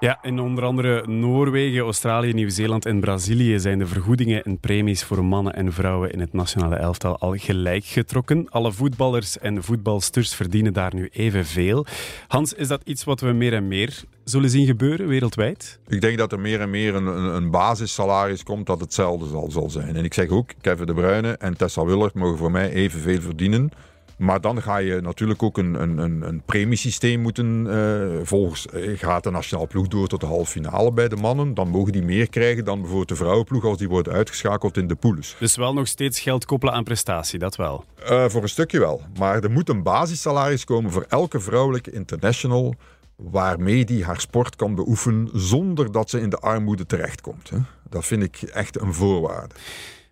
Ja, 0.00 0.18
in 0.22 0.40
onder 0.40 0.64
andere 0.64 1.06
Noorwegen, 1.06 1.80
Australië, 1.80 2.32
Nieuw-Zeeland 2.32 2.86
en 2.86 3.00
Brazilië 3.00 3.58
zijn 3.58 3.78
de 3.78 3.86
vergoedingen 3.86 4.44
en 4.44 4.58
premies 4.58 5.04
voor 5.04 5.24
mannen 5.24 5.54
en 5.54 5.72
vrouwen 5.72 6.12
in 6.12 6.20
het 6.20 6.32
nationale 6.32 6.76
elftal 6.76 7.18
al 7.18 7.34
gelijk 7.36 7.84
getrokken. 7.84 8.48
Alle 8.50 8.72
voetballers 8.72 9.38
en 9.38 9.64
voetbalsters 9.64 10.34
verdienen 10.34 10.72
daar 10.72 10.94
nu 10.94 11.08
evenveel. 11.12 11.86
Hans, 12.28 12.52
is 12.52 12.68
dat 12.68 12.80
iets 12.84 13.04
wat 13.04 13.20
we 13.20 13.32
meer 13.32 13.52
en 13.52 13.68
meer 13.68 14.02
zullen 14.24 14.50
zien 14.50 14.66
gebeuren 14.66 15.06
wereldwijd? 15.06 15.78
Ik 15.86 16.00
denk 16.00 16.18
dat 16.18 16.32
er 16.32 16.40
meer 16.40 16.60
en 16.60 16.70
meer 16.70 16.94
een, 16.94 17.06
een, 17.06 17.50
basissalaris 17.50 18.42
komt 18.42 18.66
dat 18.66 18.80
hetzelfde 18.80 19.26
zal, 19.26 19.50
zal 19.50 19.70
zijn. 19.70 19.96
En 19.96 20.04
ik 20.04 20.14
zeg 20.14 20.28
ook, 20.28 20.50
Kevin 20.60 20.86
De 20.86 20.94
Bruyne 20.94 21.32
en 21.32 21.56
Tessa 21.56 21.84
Willert 21.84 22.14
mogen 22.14 22.38
voor 22.38 22.50
mij 22.50 22.70
evenveel 22.70 23.20
verdienen. 23.20 23.70
Maar 24.18 24.40
dan 24.40 24.62
ga 24.62 24.76
je 24.76 25.00
natuurlijk 25.00 25.42
ook 25.42 25.58
een, 25.58 25.74
een, 25.74 26.22
een 26.22 26.42
premiesysteem 26.44 27.20
moeten. 27.20 27.66
Uh, 27.66 28.20
volgens 28.22 28.66
uh, 28.74 28.98
gaat 28.98 29.22
de 29.22 29.30
nationale 29.30 29.66
ploeg 29.66 29.88
door 29.88 30.08
tot 30.08 30.20
de 30.20 30.26
halve 30.26 30.50
finale 30.50 30.92
bij 30.92 31.08
de 31.08 31.16
mannen. 31.16 31.54
Dan 31.54 31.68
mogen 31.68 31.92
die 31.92 32.02
meer 32.02 32.28
krijgen 32.28 32.64
dan 32.64 32.78
bijvoorbeeld 32.78 33.08
de 33.08 33.16
vrouwenploeg 33.16 33.64
als 33.64 33.78
die 33.78 33.88
wordt 33.88 34.08
uitgeschakeld 34.08 34.76
in 34.76 34.86
de 34.86 34.94
poules. 34.94 35.36
Dus 35.38 35.56
wel 35.56 35.74
nog 35.74 35.86
steeds 35.86 36.20
geld 36.20 36.44
koppelen 36.44 36.74
aan 36.74 36.84
prestatie, 36.84 37.38
dat 37.38 37.56
wel? 37.56 37.84
Uh, 38.10 38.28
voor 38.28 38.42
een 38.42 38.48
stukje 38.48 38.78
wel. 38.78 39.02
Maar 39.18 39.42
er 39.42 39.50
moet 39.50 39.68
een 39.68 39.82
basissalaris 39.82 40.64
komen 40.64 40.90
voor 40.90 41.04
elke 41.08 41.40
vrouwelijke 41.40 41.90
international 41.90 42.74
waarmee 43.16 43.84
die 43.84 44.04
haar 44.04 44.20
sport 44.20 44.56
kan 44.56 44.74
beoefenen 44.74 45.28
zonder 45.32 45.92
dat 45.92 46.10
ze 46.10 46.20
in 46.20 46.30
de 46.30 46.38
armoede 46.38 46.86
terechtkomt. 46.86 47.50
Hè. 47.50 47.58
Dat 47.90 48.06
vind 48.06 48.22
ik 48.22 48.42
echt 48.42 48.80
een 48.80 48.94
voorwaarde. 48.94 49.54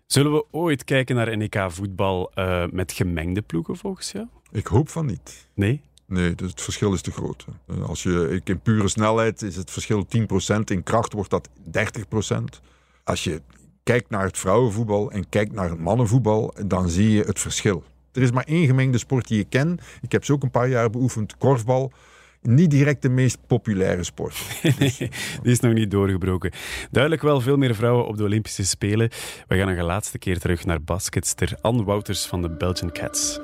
Zullen 0.07 0.31
we 0.31 0.45
ooit 0.51 0.83
kijken 0.83 1.15
naar 1.15 1.37
NEK 1.37 1.65
voetbal 1.67 2.31
uh, 2.35 2.63
met 2.71 2.91
gemengde 2.91 3.41
ploegen 3.41 3.77
volgens 3.77 4.11
jou? 4.11 4.27
Ik 4.51 4.67
hoop 4.67 4.89
van 4.89 5.05
niet. 5.05 5.47
Nee? 5.53 5.81
Nee, 6.05 6.33
het 6.35 6.61
verschil 6.61 6.93
is 6.93 7.01
te 7.01 7.11
groot. 7.11 7.45
Als 7.81 8.03
je, 8.03 8.41
in 8.43 8.59
pure 8.59 8.87
snelheid 8.87 9.41
is 9.41 9.55
het 9.55 9.71
verschil 9.71 10.05
10%, 10.05 10.59
in 10.65 10.83
kracht 10.83 11.13
wordt 11.13 11.29
dat 11.29 11.49
30%. 12.29 12.37
Als 13.03 13.23
je 13.23 13.41
kijkt 13.83 14.09
naar 14.09 14.23
het 14.23 14.37
vrouwenvoetbal 14.37 15.11
en 15.11 15.29
kijkt 15.29 15.53
naar 15.53 15.69
het 15.69 15.79
mannenvoetbal, 15.79 16.53
dan 16.65 16.89
zie 16.89 17.11
je 17.11 17.23
het 17.23 17.39
verschil. 17.39 17.83
Er 18.11 18.21
is 18.21 18.31
maar 18.31 18.43
één 18.43 18.65
gemengde 18.65 18.97
sport 18.97 19.27
die 19.27 19.39
ik 19.39 19.49
ken. 19.49 19.79
Ik 20.01 20.11
heb 20.11 20.25
ze 20.25 20.33
ook 20.33 20.43
een 20.43 20.51
paar 20.51 20.69
jaar 20.69 20.89
beoefend, 20.89 21.37
korfbal 21.37 21.91
niet 22.47 22.71
direct 22.71 23.01
de 23.01 23.09
meest 23.09 23.37
populaire 23.47 24.03
sport. 24.03 24.35
nee, 24.79 24.95
die 25.43 25.51
is 25.51 25.59
nog 25.59 25.73
niet 25.73 25.91
doorgebroken. 25.91 26.51
Duidelijk 26.91 27.23
wel 27.23 27.41
veel 27.41 27.57
meer 27.57 27.75
vrouwen 27.75 28.07
op 28.07 28.17
de 28.17 28.23
Olympische 28.23 28.65
Spelen. 28.65 29.09
We 29.47 29.57
gaan 29.57 29.67
een 29.67 29.83
laatste 29.83 30.17
keer 30.17 30.39
terug 30.39 30.65
naar 30.65 30.81
basketster 30.81 31.57
Anne 31.61 31.83
Wouters 31.83 32.25
van 32.25 32.41
de 32.41 32.49
Belgian 32.49 32.91
Cats. 32.91 33.39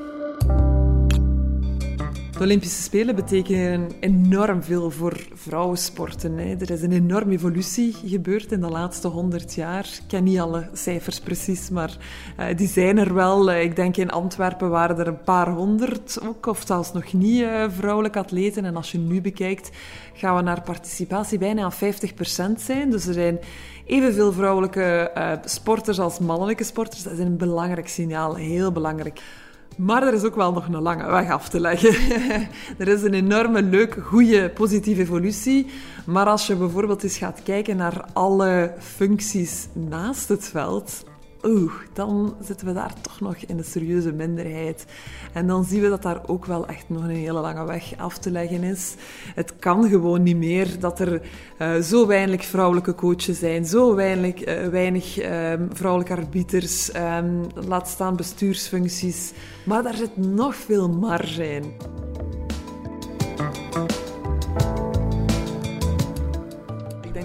Olympische 2.43 2.81
Spelen 2.81 3.15
betekenen 3.15 3.91
enorm 3.99 4.63
veel 4.63 4.91
voor 4.91 5.27
vrouwensporten. 5.33 6.37
Hè. 6.37 6.55
Er 6.55 6.71
is 6.71 6.81
een 6.81 6.91
enorme 6.91 7.33
evolutie 7.33 7.93
gebeurd 8.05 8.51
in 8.51 8.61
de 8.61 8.69
laatste 8.69 9.07
honderd 9.07 9.53
jaar. 9.53 9.83
Ik 9.83 10.07
ken 10.07 10.23
niet 10.23 10.39
alle 10.39 10.69
cijfers 10.73 11.19
precies, 11.19 11.69
maar 11.69 11.97
uh, 12.39 12.45
die 12.55 12.67
zijn 12.67 12.97
er 12.97 13.13
wel. 13.13 13.51
Uh, 13.51 13.63
ik 13.63 13.75
denk 13.75 13.97
in 13.97 14.11
Antwerpen 14.11 14.69
waren 14.69 14.99
er 14.99 15.07
een 15.07 15.23
paar 15.23 15.49
honderd 15.49 16.19
ook, 16.25 16.45
of 16.45 16.63
zelfs 16.65 16.93
nog 16.93 17.13
niet 17.13 17.41
uh, 17.41 17.65
vrouwelijke 17.69 18.19
atleten. 18.19 18.65
En 18.65 18.75
als 18.75 18.91
je 18.91 18.97
nu 18.97 19.21
bekijkt, 19.21 19.69
gaan 20.13 20.35
we 20.35 20.41
naar 20.41 20.61
participatie 20.61 21.37
bijna 21.37 21.63
aan 21.63 21.73
50% 21.73 22.59
zijn. 22.59 22.89
Dus 22.89 23.07
er 23.07 23.13
zijn 23.13 23.39
evenveel 23.85 24.33
vrouwelijke 24.33 25.11
sporters 25.45 25.99
als 25.99 26.19
mannelijke 26.19 26.63
sporters. 26.63 27.03
Dat 27.03 27.13
is 27.13 27.19
een 27.19 27.37
belangrijk 27.37 27.87
signaal, 27.87 28.35
heel 28.35 28.71
belangrijk. 28.71 29.21
Maar 29.77 30.07
er 30.07 30.13
is 30.13 30.23
ook 30.23 30.35
wel 30.35 30.51
nog 30.53 30.67
een 30.67 30.81
lange 30.81 31.11
weg 31.11 31.31
af 31.31 31.49
te 31.49 31.59
leggen. 31.59 31.95
er 32.77 32.87
is 32.87 33.03
een 33.03 33.13
enorme, 33.13 33.63
leuke, 33.63 34.01
goede, 34.01 34.49
positieve 34.49 35.01
evolutie. 35.01 35.67
Maar 36.05 36.25
als 36.25 36.47
je 36.47 36.55
bijvoorbeeld 36.55 37.03
eens 37.03 37.17
gaat 37.17 37.43
kijken 37.43 37.77
naar 37.77 38.05
alle 38.13 38.73
functies 38.79 39.67
naast 39.73 40.29
het 40.29 40.47
veld, 40.47 41.03
dan 41.93 42.35
zitten 42.41 42.67
we 42.67 42.73
daar 42.73 42.93
toch 43.01 43.19
nog 43.19 43.35
in 43.35 43.57
een 43.57 43.63
serieuze 43.63 44.11
minderheid. 44.11 44.85
En 45.33 45.47
dan 45.47 45.63
zien 45.63 45.81
we 45.81 45.89
dat 45.89 46.01
daar 46.01 46.21
ook 46.27 46.45
wel 46.45 46.67
echt 46.67 46.89
nog 46.89 47.03
een 47.03 47.09
hele 47.09 47.39
lange 47.39 47.65
weg 47.65 47.93
af 47.97 48.17
te 48.17 48.31
leggen 48.31 48.63
is. 48.63 48.95
Het 49.35 49.53
kan 49.59 49.89
gewoon 49.89 50.23
niet 50.23 50.37
meer 50.37 50.79
dat 50.79 50.99
er 50.99 51.21
uh, 51.61 51.75
zo 51.75 52.07
weinig 52.07 52.45
vrouwelijke 52.45 52.95
coaches 52.95 53.39
zijn, 53.39 53.65
zo 53.65 53.95
weinig, 53.95 54.47
uh, 54.47 54.67
weinig 54.67 55.21
uh, 55.21 55.53
vrouwelijke 55.71 56.15
arbiters, 56.15 56.91
ehm, 56.91 57.43
laat 57.67 57.87
staan 57.87 58.15
bestuursfuncties. 58.15 59.31
Maar 59.65 59.83
daar 59.83 59.95
zit 59.95 60.17
nog 60.17 60.55
veel 60.55 60.89
marge 60.89 61.53
in. 61.53 62.12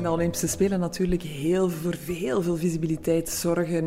Dat 0.02 0.12
Olympische 0.12 0.48
Spelen 0.48 0.80
natuurlijk 0.80 1.22
heel 1.22 1.70
voor 1.70 1.94
heel 2.06 2.42
veel 2.42 2.56
visibiliteit 2.56 3.28
zorgen. 3.28 3.84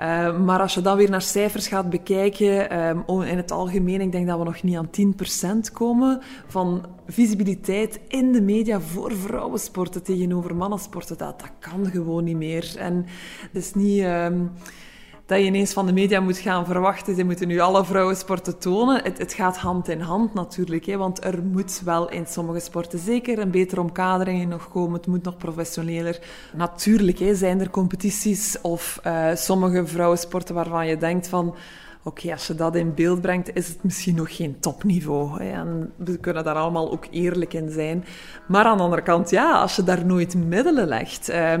Uh, 0.00 0.38
maar 0.38 0.60
als 0.60 0.74
je 0.74 0.80
dan 0.80 0.96
weer 0.96 1.10
naar 1.10 1.22
cijfers 1.22 1.66
gaat 1.66 1.90
bekijken, 1.90 2.78
um, 3.08 3.22
in 3.22 3.36
het 3.36 3.50
algemeen, 3.50 4.00
ik 4.00 4.12
denk 4.12 4.26
dat 4.26 4.38
we 4.38 4.44
nog 4.44 4.62
niet 4.62 4.76
aan 4.76 4.90
10% 5.68 5.72
komen 5.72 6.20
van 6.46 6.86
visibiliteit 7.06 8.00
in 8.08 8.32
de 8.32 8.42
media 8.42 8.80
voor 8.80 9.12
vrouwensporten 9.16 10.02
tegenover 10.02 10.54
mannensporten. 10.54 11.18
Dat, 11.18 11.40
dat 11.40 11.50
kan 11.58 11.86
gewoon 11.86 12.24
niet 12.24 12.36
meer. 12.36 12.74
En 12.78 13.06
het 13.52 13.62
is 13.62 13.74
niet... 13.74 14.02
Um, 14.02 14.50
dat 15.26 15.38
je 15.38 15.44
ineens 15.44 15.72
van 15.72 15.86
de 15.86 15.92
media 15.92 16.20
moet 16.20 16.38
gaan 16.38 16.66
verwachten. 16.66 17.14
Ze 17.14 17.24
moeten 17.24 17.48
nu 17.48 17.58
alle 17.58 17.84
vrouwensporten 17.84 18.58
tonen. 18.58 19.02
Het, 19.02 19.18
het 19.18 19.32
gaat 19.32 19.56
hand 19.56 19.88
in 19.88 20.00
hand 20.00 20.34
natuurlijk. 20.34 20.86
Hè, 20.86 20.96
want 20.96 21.24
er 21.24 21.42
moet 21.42 21.80
wel 21.84 22.10
in 22.10 22.26
sommige 22.26 22.60
sporten 22.60 22.98
zeker 22.98 23.38
een 23.38 23.50
betere 23.50 23.80
omkadering 23.80 24.48
nog 24.48 24.68
komen. 24.68 24.92
Het 24.92 25.06
moet 25.06 25.22
nog 25.22 25.36
professioneler. 25.36 26.18
Natuurlijk 26.52 27.18
hè, 27.18 27.34
zijn 27.34 27.60
er 27.60 27.70
competities 27.70 28.60
of 28.60 29.00
uh, 29.06 29.28
sommige 29.34 29.86
vrouwensporten 29.86 30.54
waarvan 30.54 30.86
je 30.86 30.96
denkt 30.96 31.28
van 31.28 31.54
okay, 32.02 32.32
als 32.32 32.46
je 32.46 32.54
dat 32.54 32.76
in 32.76 32.94
beeld 32.94 33.20
brengt, 33.20 33.56
is 33.56 33.68
het 33.68 33.82
misschien 33.82 34.14
nog 34.14 34.36
geen 34.36 34.60
topniveau. 34.60 35.42
Hè? 35.42 35.50
En 35.50 35.92
we 35.96 36.18
kunnen 36.18 36.44
daar 36.44 36.54
allemaal 36.54 36.92
ook 36.92 37.06
eerlijk 37.10 37.52
in 37.52 37.70
zijn. 37.70 38.04
Maar 38.48 38.64
aan 38.64 38.76
de 38.76 38.82
andere 38.82 39.02
kant, 39.02 39.30
ja, 39.30 39.60
als 39.60 39.76
je 39.76 39.84
daar 39.84 40.06
nooit 40.06 40.34
middelen 40.34 40.88
legt, 40.88 41.28
eh, 41.28 41.54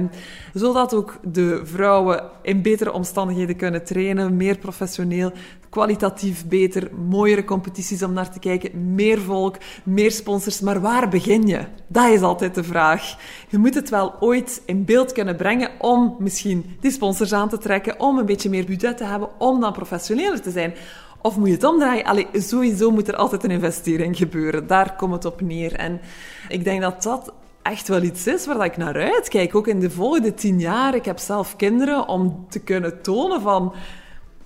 zodat 0.54 0.94
ook 0.94 1.18
de 1.22 1.60
vrouwen 1.64 2.22
in 2.42 2.62
betere 2.62 2.92
omstandigheden 2.92 3.56
kunnen 3.56 3.84
trainen, 3.84 4.36
meer 4.36 4.58
professioneel, 4.58 5.32
kwalitatief 5.72 6.46
beter, 6.46 6.90
mooiere 6.94 7.44
competities 7.44 8.02
om 8.02 8.12
naar 8.12 8.30
te 8.30 8.38
kijken, 8.38 8.94
meer 8.94 9.20
volk, 9.20 9.56
meer 9.84 10.10
sponsors. 10.10 10.60
Maar 10.60 10.80
waar 10.80 11.08
begin 11.08 11.46
je? 11.46 11.60
Dat 11.86 12.08
is 12.08 12.20
altijd 12.20 12.54
de 12.54 12.64
vraag. 12.64 13.16
Je 13.48 13.58
moet 13.58 13.74
het 13.74 13.90
wel 13.90 14.14
ooit 14.20 14.62
in 14.66 14.84
beeld 14.84 15.12
kunnen 15.12 15.36
brengen 15.36 15.70
om 15.78 16.16
misschien 16.18 16.76
die 16.80 16.90
sponsors 16.90 17.32
aan 17.32 17.48
te 17.48 17.58
trekken, 17.58 18.00
om 18.00 18.18
een 18.18 18.26
beetje 18.26 18.50
meer 18.50 18.64
budget 18.64 18.96
te 18.96 19.04
hebben, 19.04 19.28
om 19.38 19.60
dan 19.60 19.72
professioneler 19.72 20.40
te 20.40 20.50
zijn. 20.50 20.74
Of 21.22 21.36
moet 21.36 21.48
je 21.48 21.54
het 21.54 21.64
omdraaien? 21.64 22.04
Allee, 22.04 22.26
sowieso 22.32 22.90
moet 22.90 23.08
er 23.08 23.16
altijd 23.16 23.44
een 23.44 23.50
investering 23.50 24.16
gebeuren. 24.16 24.66
Daar 24.66 24.96
komt 24.96 25.12
het 25.12 25.24
op 25.24 25.40
neer. 25.40 25.74
En 25.74 26.00
ik 26.48 26.64
denk 26.64 26.80
dat 26.80 27.02
dat 27.02 27.32
echt 27.62 27.88
wel 27.88 28.02
iets 28.02 28.26
is 28.26 28.46
waar 28.46 28.64
ik 28.64 28.76
naar 28.76 29.12
uitkijk. 29.12 29.54
Ook 29.54 29.66
in 29.66 29.80
de 29.80 29.90
volgende 29.90 30.34
tien 30.34 30.60
jaar. 30.60 30.94
Ik 30.94 31.04
heb 31.04 31.18
zelf 31.18 31.56
kinderen 31.56 32.08
om 32.08 32.46
te 32.48 32.60
kunnen 32.60 33.02
tonen 33.02 33.40
van... 33.40 33.74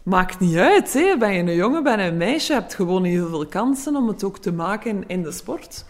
Maakt 0.06 0.40
niet 0.40 0.56
uit, 0.56 0.92
hè. 0.92 1.16
ben 1.18 1.32
je 1.32 1.38
een 1.42 1.54
jongen, 1.54 1.82
ben 1.82 1.98
je 2.00 2.08
een 2.08 2.16
meisje, 2.16 2.52
je 2.52 2.58
hebt 2.60 2.74
gewoon 2.74 3.04
heel 3.04 3.28
veel 3.28 3.46
kansen 3.46 3.96
om 3.96 4.08
het 4.08 4.24
ook 4.24 4.38
te 4.38 4.52
maken 4.52 5.04
in 5.06 5.22
de 5.22 5.32
sport. 5.32 5.84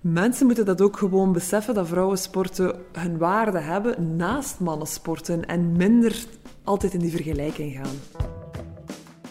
Mensen 0.00 0.46
moeten 0.46 0.64
dat 0.64 0.80
ook 0.80 0.96
gewoon 0.96 1.32
beseffen, 1.32 1.74
dat 1.74 1.88
vrouwensporten 1.88 2.74
hun 2.92 3.18
waarde 3.18 3.58
hebben 3.58 4.16
naast 4.16 4.60
mannensporten 4.60 5.46
en 5.46 5.72
minder 5.76 6.16
altijd 6.64 6.94
in 6.94 7.00
die 7.00 7.10
vergelijking 7.10 7.74
gaan. 7.76 8.26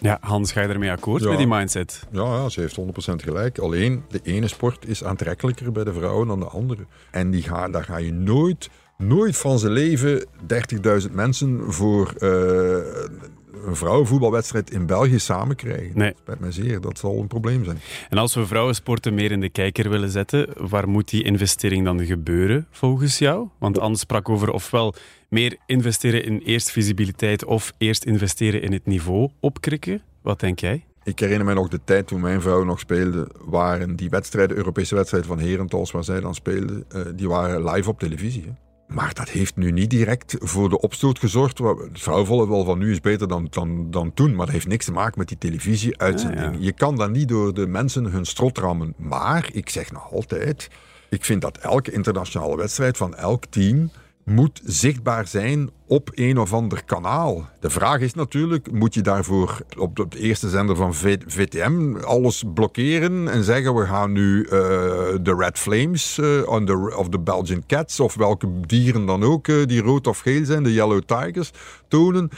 Ja, 0.02 0.18
Hans, 0.22 0.52
ga 0.52 0.62
je 0.62 0.68
ermee 0.68 0.92
akkoord 0.92 1.22
Ja. 1.24 1.30
met 1.30 1.38
die 1.38 1.48
mindset? 1.48 2.04
Ja, 2.12 2.24
ja, 2.24 2.50
ze 2.50 2.60
heeft 2.60 2.76
100% 2.76 3.24
gelijk. 3.24 3.58
Alleen, 3.60 4.04
de 4.10 4.20
ene 4.24 4.48
sport 4.48 4.88
is 4.88 5.04
aantrekkelijker 5.04 5.72
bij 5.72 5.84
de 5.84 5.94
vrouwen 5.94 6.28
dan 6.28 6.40
de 6.40 6.46
andere. 6.48 6.86
En 7.12 7.32
die 7.32 7.42
ga, 7.42 7.70
daar 7.70 7.84
ga 7.84 7.98
je 7.98 8.12
nooit, 8.14 8.70
nooit 8.98 9.38
van 9.38 9.60
zijn 9.60 9.72
leven 9.72 10.26
30.000 11.06 11.12
mensen 11.12 11.74
voor 11.74 12.14
eh, 12.18 12.30
een 13.66 13.76
vrouwenvoetbalwedstrijd 13.76 14.72
in 14.72 14.86
België 14.86 15.20
samen 15.20 15.56
krijgen. 15.56 15.92
Nee. 15.94 16.14
Spijt 16.22 16.40
mij 16.40 16.52
zeer, 16.52 16.82
dat 16.82 16.98
zal 16.98 17.20
een 17.20 17.28
probleem 17.28 17.64
zijn. 17.64 17.80
En 18.10 18.18
als 18.18 18.36
we 18.36 18.46
vrouwensporten 18.46 19.14
meer 19.14 19.32
in 19.32 19.40
de 19.40 19.50
kijker 19.50 19.90
willen 19.90 20.10
zetten, 20.10 20.48
waar 20.70 20.90
moet 20.90 21.10
die 21.10 21.24
investering 21.24 21.86
dan 21.86 22.06
gebeuren 22.06 22.68
volgens 22.72 23.18
jou? 23.18 23.48
Want 23.60 23.80
Anne 23.80 23.98
sprak 23.98 24.30
over 24.30 24.52
ofwel 24.52 24.94
meer 25.30 25.58
investeren 25.66 26.24
in 26.24 26.42
eerst 26.46 26.72
visibiliteit 26.72 27.46
of 27.46 27.74
eerst 27.78 28.04
investeren 28.04 28.62
in 28.62 28.72
het 28.72 28.86
niveau 28.86 29.30
opkrikken. 29.40 30.02
Wat 30.22 30.40
denk 30.40 30.60
jij? 30.60 30.86
Ik 31.04 31.20
herinner 31.20 31.46
mij 31.46 31.54
nog 31.54 31.68
de 31.68 31.80
tijd 31.84 32.08
toen 32.08 32.22
mijn 32.22 32.42
vrouw 32.42 32.64
nog 32.64 32.80
speelde, 32.80 33.28
waren 33.40 33.96
die 33.96 34.10
wedstrijden, 34.10 34.58
Europese 34.58 34.96
wedstrijden 34.96 35.30
van 35.30 35.40
Herentals, 35.40 35.92
waar 35.92 36.04
zij 36.04 36.20
dan 36.20 36.36
speelden, 36.36 36.86
eh, 36.90 37.02
die 37.16 37.28
waren 37.28 37.64
live 37.70 37.90
op 37.90 38.00
televisie. 38.00 38.44
hè. 38.44 38.65
Maar 38.88 39.14
dat 39.14 39.30
heeft 39.30 39.56
nu 39.56 39.72
niet 39.72 39.90
direct 39.90 40.36
voor 40.40 40.70
de 40.70 40.80
opstoot 40.80 41.20
gezorgd. 41.20 41.58
Het 41.58 42.02
vrouwenvolleybal 42.02 42.64
van 42.64 42.80
nu 42.80 42.92
is 42.92 43.02
beter 43.02 43.28
dan, 43.28 43.48
dan, 43.50 43.92
dan 43.92 44.14
toen, 44.14 44.36
maar 44.36 44.46
dat 44.46 44.54
heeft 44.54 44.68
niks 44.68 44.86
te 44.86 44.92
maken 44.92 45.20
met 45.20 45.28
die 45.28 45.38
televisieuitzending. 45.38 46.46
Ah, 46.46 46.54
ja. 46.54 46.60
Je 46.60 46.72
kan 46.72 46.96
dat 46.96 47.12
niet 47.12 47.28
door 47.28 47.54
de 47.54 47.68
mensen 47.68 48.06
hun 48.06 48.26
strot 48.26 48.58
rammen. 48.58 48.94
Maar 48.98 49.50
ik 49.52 49.70
zeg 49.70 49.92
nog 49.92 50.12
altijd, 50.12 50.70
ik 51.10 51.26
vind 51.26 51.42
dat 51.42 51.58
elke 51.58 51.92
internationale 51.92 52.58
wedstrijd 52.58 52.98
van 52.98 53.16
elk 53.16 53.46
team 53.46 53.90
moet 54.26 54.62
zichtbaar 54.64 55.28
zijn 55.28 55.70
op 55.88 56.10
een 56.14 56.38
of 56.38 56.54
ander 56.54 56.84
kanaal. 56.84 57.50
De 57.60 57.70
vraag 57.70 58.00
is 58.00 58.14
natuurlijk, 58.14 58.72
moet 58.72 58.94
je 58.94 59.02
daarvoor 59.02 59.62
op 59.78 59.96
de, 59.96 60.06
eerste 60.18 60.50
zender 60.50 60.76
van 60.76 60.94
VTM 61.28 61.96
alles 61.96 62.44
blokkeren 62.54 63.28
en 63.28 63.44
zeggen 63.44 63.76
we 63.76 63.86
gaan 63.86 64.12
nu 64.12 64.44
eh, 64.44 64.50
de 65.22 65.36
Red 65.38 65.60
Flames 65.60 66.18
eh, 66.18 66.28
on 66.46 66.66
the, 66.66 66.96
of 66.98 67.10
de 67.10 67.20
Belgian 67.20 67.64
Cats 67.68 68.00
of 68.00 68.16
welke 68.16 68.60
dieren 68.60 69.06
dan 69.06 69.24
ook 69.24 69.48
eh, 69.48 69.56
die 69.66 69.82
rood 69.82 70.08
of 70.08 70.20
geel 70.20 70.46
zijn, 70.46 70.64
de 70.64 70.74
Yellow 70.74 71.02
Tigers, 71.02 71.52
tonen? 71.88 72.30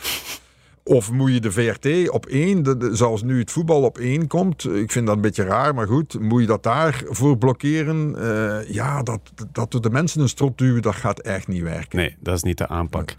Of 0.88 1.12
moet 1.12 1.34
je 1.34 1.40
de 1.40 1.52
VRT 1.52 2.10
op 2.10 2.26
één, 2.26 2.64
de, 2.64 2.78
de- 2.78 2.96
zoals 2.96 3.24
nu 3.24 3.40
het 3.40 3.52
voetbal 3.52 3.82
op 3.84 3.98
één 3.98 4.28
komt, 4.28 4.66
ik 4.70 4.92
vind 4.92 5.06
dat 5.08 5.16
een 5.16 5.22
beetje 5.22 5.44
raar, 5.44 5.74
maar 5.76 5.88
goed, 5.88 6.20
moet 6.20 6.42
je 6.42 6.48
dat 6.48 6.64
daarvoor 6.64 7.38
blokkeren? 7.38 8.16
Eh, 8.20 8.74
ja, 8.74 9.04
dat, 9.04 9.20
dat 9.52 9.74
we 9.74 9.80
de 9.80 9.90
mensen 9.90 10.22
een 10.22 10.30
strot 10.30 10.58
duwen, 10.58 10.82
dat 10.82 10.96
gaat 10.96 11.20
echt 11.20 11.48
niet 11.48 11.62
werken. 11.62 11.98
Nee, 11.98 12.16
dat 12.20 12.36
is 12.36 12.44
niet 12.44 12.58
de 12.58 12.68
aanpak. 12.68 13.16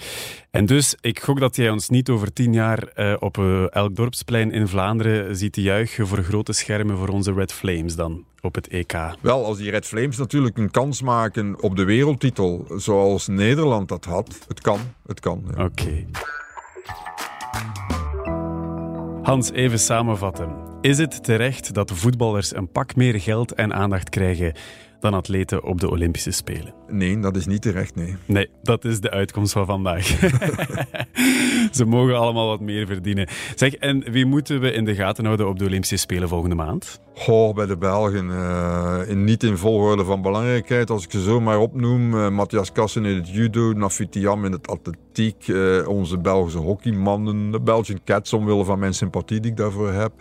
En 0.50 0.66
dus, 0.66 0.96
ik 1.00 1.20
gok 1.20 1.40
dat 1.40 1.56
jij 1.56 1.70
ons 1.70 1.88
niet 1.88 2.08
over 2.08 2.32
tien 2.32 2.52
jaar 2.52 2.82
eh, 2.88 3.14
op 3.18 3.38
eh, 3.38 3.74
elk 3.74 3.96
dorpsplein 3.96 4.52
in 4.52 4.68
Vlaanderen 4.68 5.36
ziet 5.36 5.56
juichen 5.56 6.06
voor 6.06 6.22
grote 6.22 6.52
schermen 6.52 6.96
voor 6.96 7.08
onze 7.08 7.32
Red 7.32 7.52
Flames 7.52 7.94
dan 7.96 8.24
op 8.40 8.54
het 8.54 8.68
EK. 8.68 8.92
Wel, 9.20 9.44
als 9.44 9.58
die 9.58 9.70
Red 9.70 9.86
Flames 9.86 10.16
natuurlijk 10.16 10.58
een 10.58 10.70
kans 10.70 11.02
maken 11.02 11.62
op 11.62 11.76
de 11.76 11.84
wereldtitel, 11.84 12.66
zoals 12.76 13.26
Nederland 13.26 13.88
dat 13.88 14.04
had, 14.04 14.38
het 14.48 14.60
kan, 14.60 14.78
het 15.06 15.20
kan. 15.20 15.42
ja. 15.56 15.64
Oké. 15.64 16.04
Hans, 19.28 19.52
even 19.52 19.78
samenvatten. 19.78 20.48
Is 20.80 20.98
het 20.98 21.24
terecht 21.24 21.74
dat 21.74 21.90
voetballers 21.92 22.54
een 22.54 22.70
pak 22.70 22.96
meer 22.96 23.20
geld 23.20 23.52
en 23.52 23.74
aandacht 23.74 24.08
krijgen 24.08 24.52
dan 25.00 25.14
atleten 25.14 25.64
op 25.64 25.80
de 25.80 25.90
Olympische 25.90 26.30
Spelen? 26.30 26.74
Nee, 26.86 27.20
dat 27.20 27.36
is 27.36 27.46
niet 27.46 27.62
terecht, 27.62 27.94
nee. 27.94 28.16
Nee, 28.24 28.50
dat 28.62 28.84
is 28.84 29.00
de 29.00 29.10
uitkomst 29.10 29.52
van 29.52 29.66
vandaag. 29.66 30.06
Ze 31.78 31.84
mogen 31.86 32.18
allemaal 32.18 32.46
wat 32.46 32.60
meer 32.60 32.86
verdienen. 32.86 33.28
Zeg, 33.54 33.74
en 33.74 34.12
wie 34.12 34.26
moeten 34.26 34.60
we 34.60 34.72
in 34.72 34.84
de 34.84 34.94
gaten 34.94 35.24
houden 35.24 35.48
op 35.48 35.58
de 35.58 35.64
Olympische 35.64 35.96
Spelen 35.96 36.28
volgende 36.28 36.56
maand? 36.56 37.00
Goh, 37.14 37.54
bij 37.54 37.66
de 37.66 37.76
Belgen, 37.76 38.30
eh, 38.30 39.00
in, 39.08 39.24
niet 39.24 39.42
in 39.42 39.56
volgorde 39.56 40.04
van 40.04 40.22
belangrijkheid, 40.22 40.90
als 40.90 41.04
ik 41.04 41.10
ze 41.10 41.22
zo 41.22 41.40
maar 41.40 41.58
opnoem. 41.58 42.14
eh, 42.14 42.28
Matthias 42.28 42.72
Kassen 42.72 43.04
in 43.04 43.16
het 43.16 43.28
judo, 43.30 43.72
Nafitiam 43.72 44.44
in 44.44 44.52
het 44.52 44.68
atletiek, 44.68 45.00
eh, 45.18 45.88
onze 45.88 46.18
Belgische 46.18 46.58
hockeymannen, 46.58 47.50
de 47.50 47.60
Belgian 47.60 48.00
Cats, 48.04 48.32
omwille 48.32 48.64
van 48.64 48.78
mijn 48.78 48.94
sympathie 48.94 49.40
die 49.40 49.50
ik 49.50 49.56
daarvoor 49.56 49.92
heb. 49.92 50.12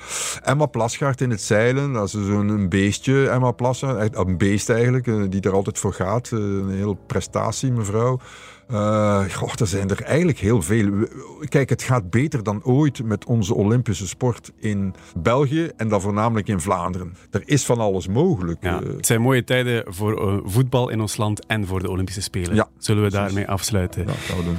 Emma 0.43 0.65
Plasgaard 0.65 1.21
in 1.21 1.29
het 1.29 1.41
zeilen, 1.41 1.93
dat 1.93 2.05
is 2.05 2.12
zo'n 2.12 2.49
een 2.49 2.69
beestje, 2.69 3.29
Emma 3.29 3.51
Plasgaard, 3.51 3.99
echt 3.99 4.15
een 4.15 4.38
beest 4.38 4.69
eigenlijk, 4.69 5.07
eh, 5.07 5.23
die 5.29 5.41
er 5.41 5.53
altijd 5.53 5.79
voor 5.79 5.93
gaat. 5.93 6.31
Eh, 6.31 6.39
een 6.39 6.69
hele 6.69 6.97
prestatie, 7.07 7.71
mevrouw. 7.71 8.19
Eh 8.67 9.23
goh, 9.29 9.51
er 9.60 9.67
zijn 9.67 9.89
er 9.89 10.03
eigenlijk 10.03 10.39
heel 10.39 10.62
veel. 10.62 11.07
Kijk, 11.49 11.69
het 11.69 11.83
gaat 11.83 12.10
beter 12.10 12.43
dan 12.43 12.63
ooit 12.63 13.03
met 13.03 13.25
onze 13.25 13.53
Olympische 13.53 14.07
sport 14.07 14.51
in 14.60 14.93
België 15.17 15.69
en 15.77 15.88
dan 15.88 16.01
voornamelijk 16.01 16.47
in 16.47 16.60
Vlaanderen. 16.60 17.15
Er 17.31 17.41
is 17.45 17.65
van 17.65 17.79
alles 17.79 18.07
mogelijk. 18.07 18.63
Ja, 18.63 18.81
het 18.83 19.05
zijn 19.05 19.21
mooie 19.21 19.43
tijden 19.43 19.83
voor 19.93 20.41
voetbal 20.45 20.89
in 20.89 21.01
ons 21.01 21.17
land 21.17 21.45
en 21.45 21.65
voor 21.67 21.81
de 21.81 21.89
Olympische 21.89 22.21
Spelen. 22.21 22.55
Ja, 22.55 22.67
Zullen 22.77 23.03
we 23.03 23.10
daarmee 23.10 23.47
afsluiten? 23.47 24.05
Ja, 24.05 24.13
gaan 24.13 24.38
we 24.38 24.43
doen. 24.43 24.57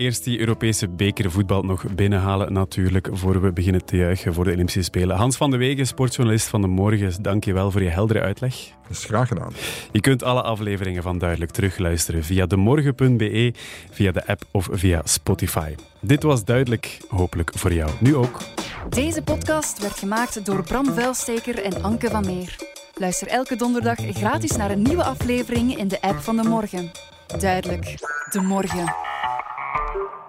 Eerst 0.00 0.24
die 0.24 0.38
Europese 0.38 0.88
bekervoetbal 0.88 1.62
nog 1.62 1.94
binnenhalen 1.94 2.52
natuurlijk, 2.52 3.08
voor 3.12 3.40
we 3.40 3.52
beginnen 3.52 3.84
te 3.84 3.96
juichen 3.96 4.34
voor 4.34 4.44
de 4.44 4.52
Olympische 4.52 4.82
Spelen. 4.82 5.16
Hans 5.16 5.36
van 5.36 5.50
de 5.50 5.56
Wegen, 5.56 5.86
sportjournalist 5.86 6.46
van 6.46 6.60
de 6.60 6.66
Morgen, 6.66 7.22
dank 7.22 7.44
je 7.44 7.52
wel 7.52 7.70
voor 7.70 7.82
je 7.82 7.88
heldere 7.88 8.20
uitleg. 8.20 8.54
Dat 8.82 8.90
is 8.90 9.04
graag 9.04 9.28
gedaan. 9.28 9.52
Je 9.92 10.00
kunt 10.00 10.22
alle 10.22 10.42
afleveringen 10.42 11.02
van 11.02 11.18
Duidelijk 11.18 11.50
terugluisteren 11.50 12.24
via 12.24 12.46
demorgen.be, 12.46 13.52
via 13.90 14.12
de 14.12 14.26
app 14.26 14.42
of 14.50 14.68
via 14.72 15.00
Spotify. 15.04 15.74
Dit 16.00 16.22
was 16.22 16.44
Duidelijk, 16.44 16.98
hopelijk 17.08 17.50
voor 17.54 17.72
jou 17.72 17.90
nu 18.00 18.16
ook. 18.16 18.40
Deze 18.88 19.22
podcast 19.22 19.80
werd 19.80 19.98
gemaakt 19.98 20.44
door 20.44 20.62
Bram 20.62 20.86
Vuilsteker 20.86 21.62
en 21.64 21.82
Anke 21.82 22.10
van 22.10 22.24
Meer. 22.26 22.56
Luister 22.94 23.28
elke 23.28 23.56
donderdag 23.56 23.98
gratis 23.98 24.56
naar 24.56 24.70
een 24.70 24.82
nieuwe 24.82 25.04
aflevering 25.04 25.76
in 25.76 25.88
de 25.88 26.00
app 26.00 26.18
van 26.18 26.36
De 26.36 26.48
Morgen. 26.48 26.90
Duidelijk, 27.38 27.84
De 28.30 28.40
Morgen. 28.40 29.08
Thank 29.72 29.94
you. 29.94 30.19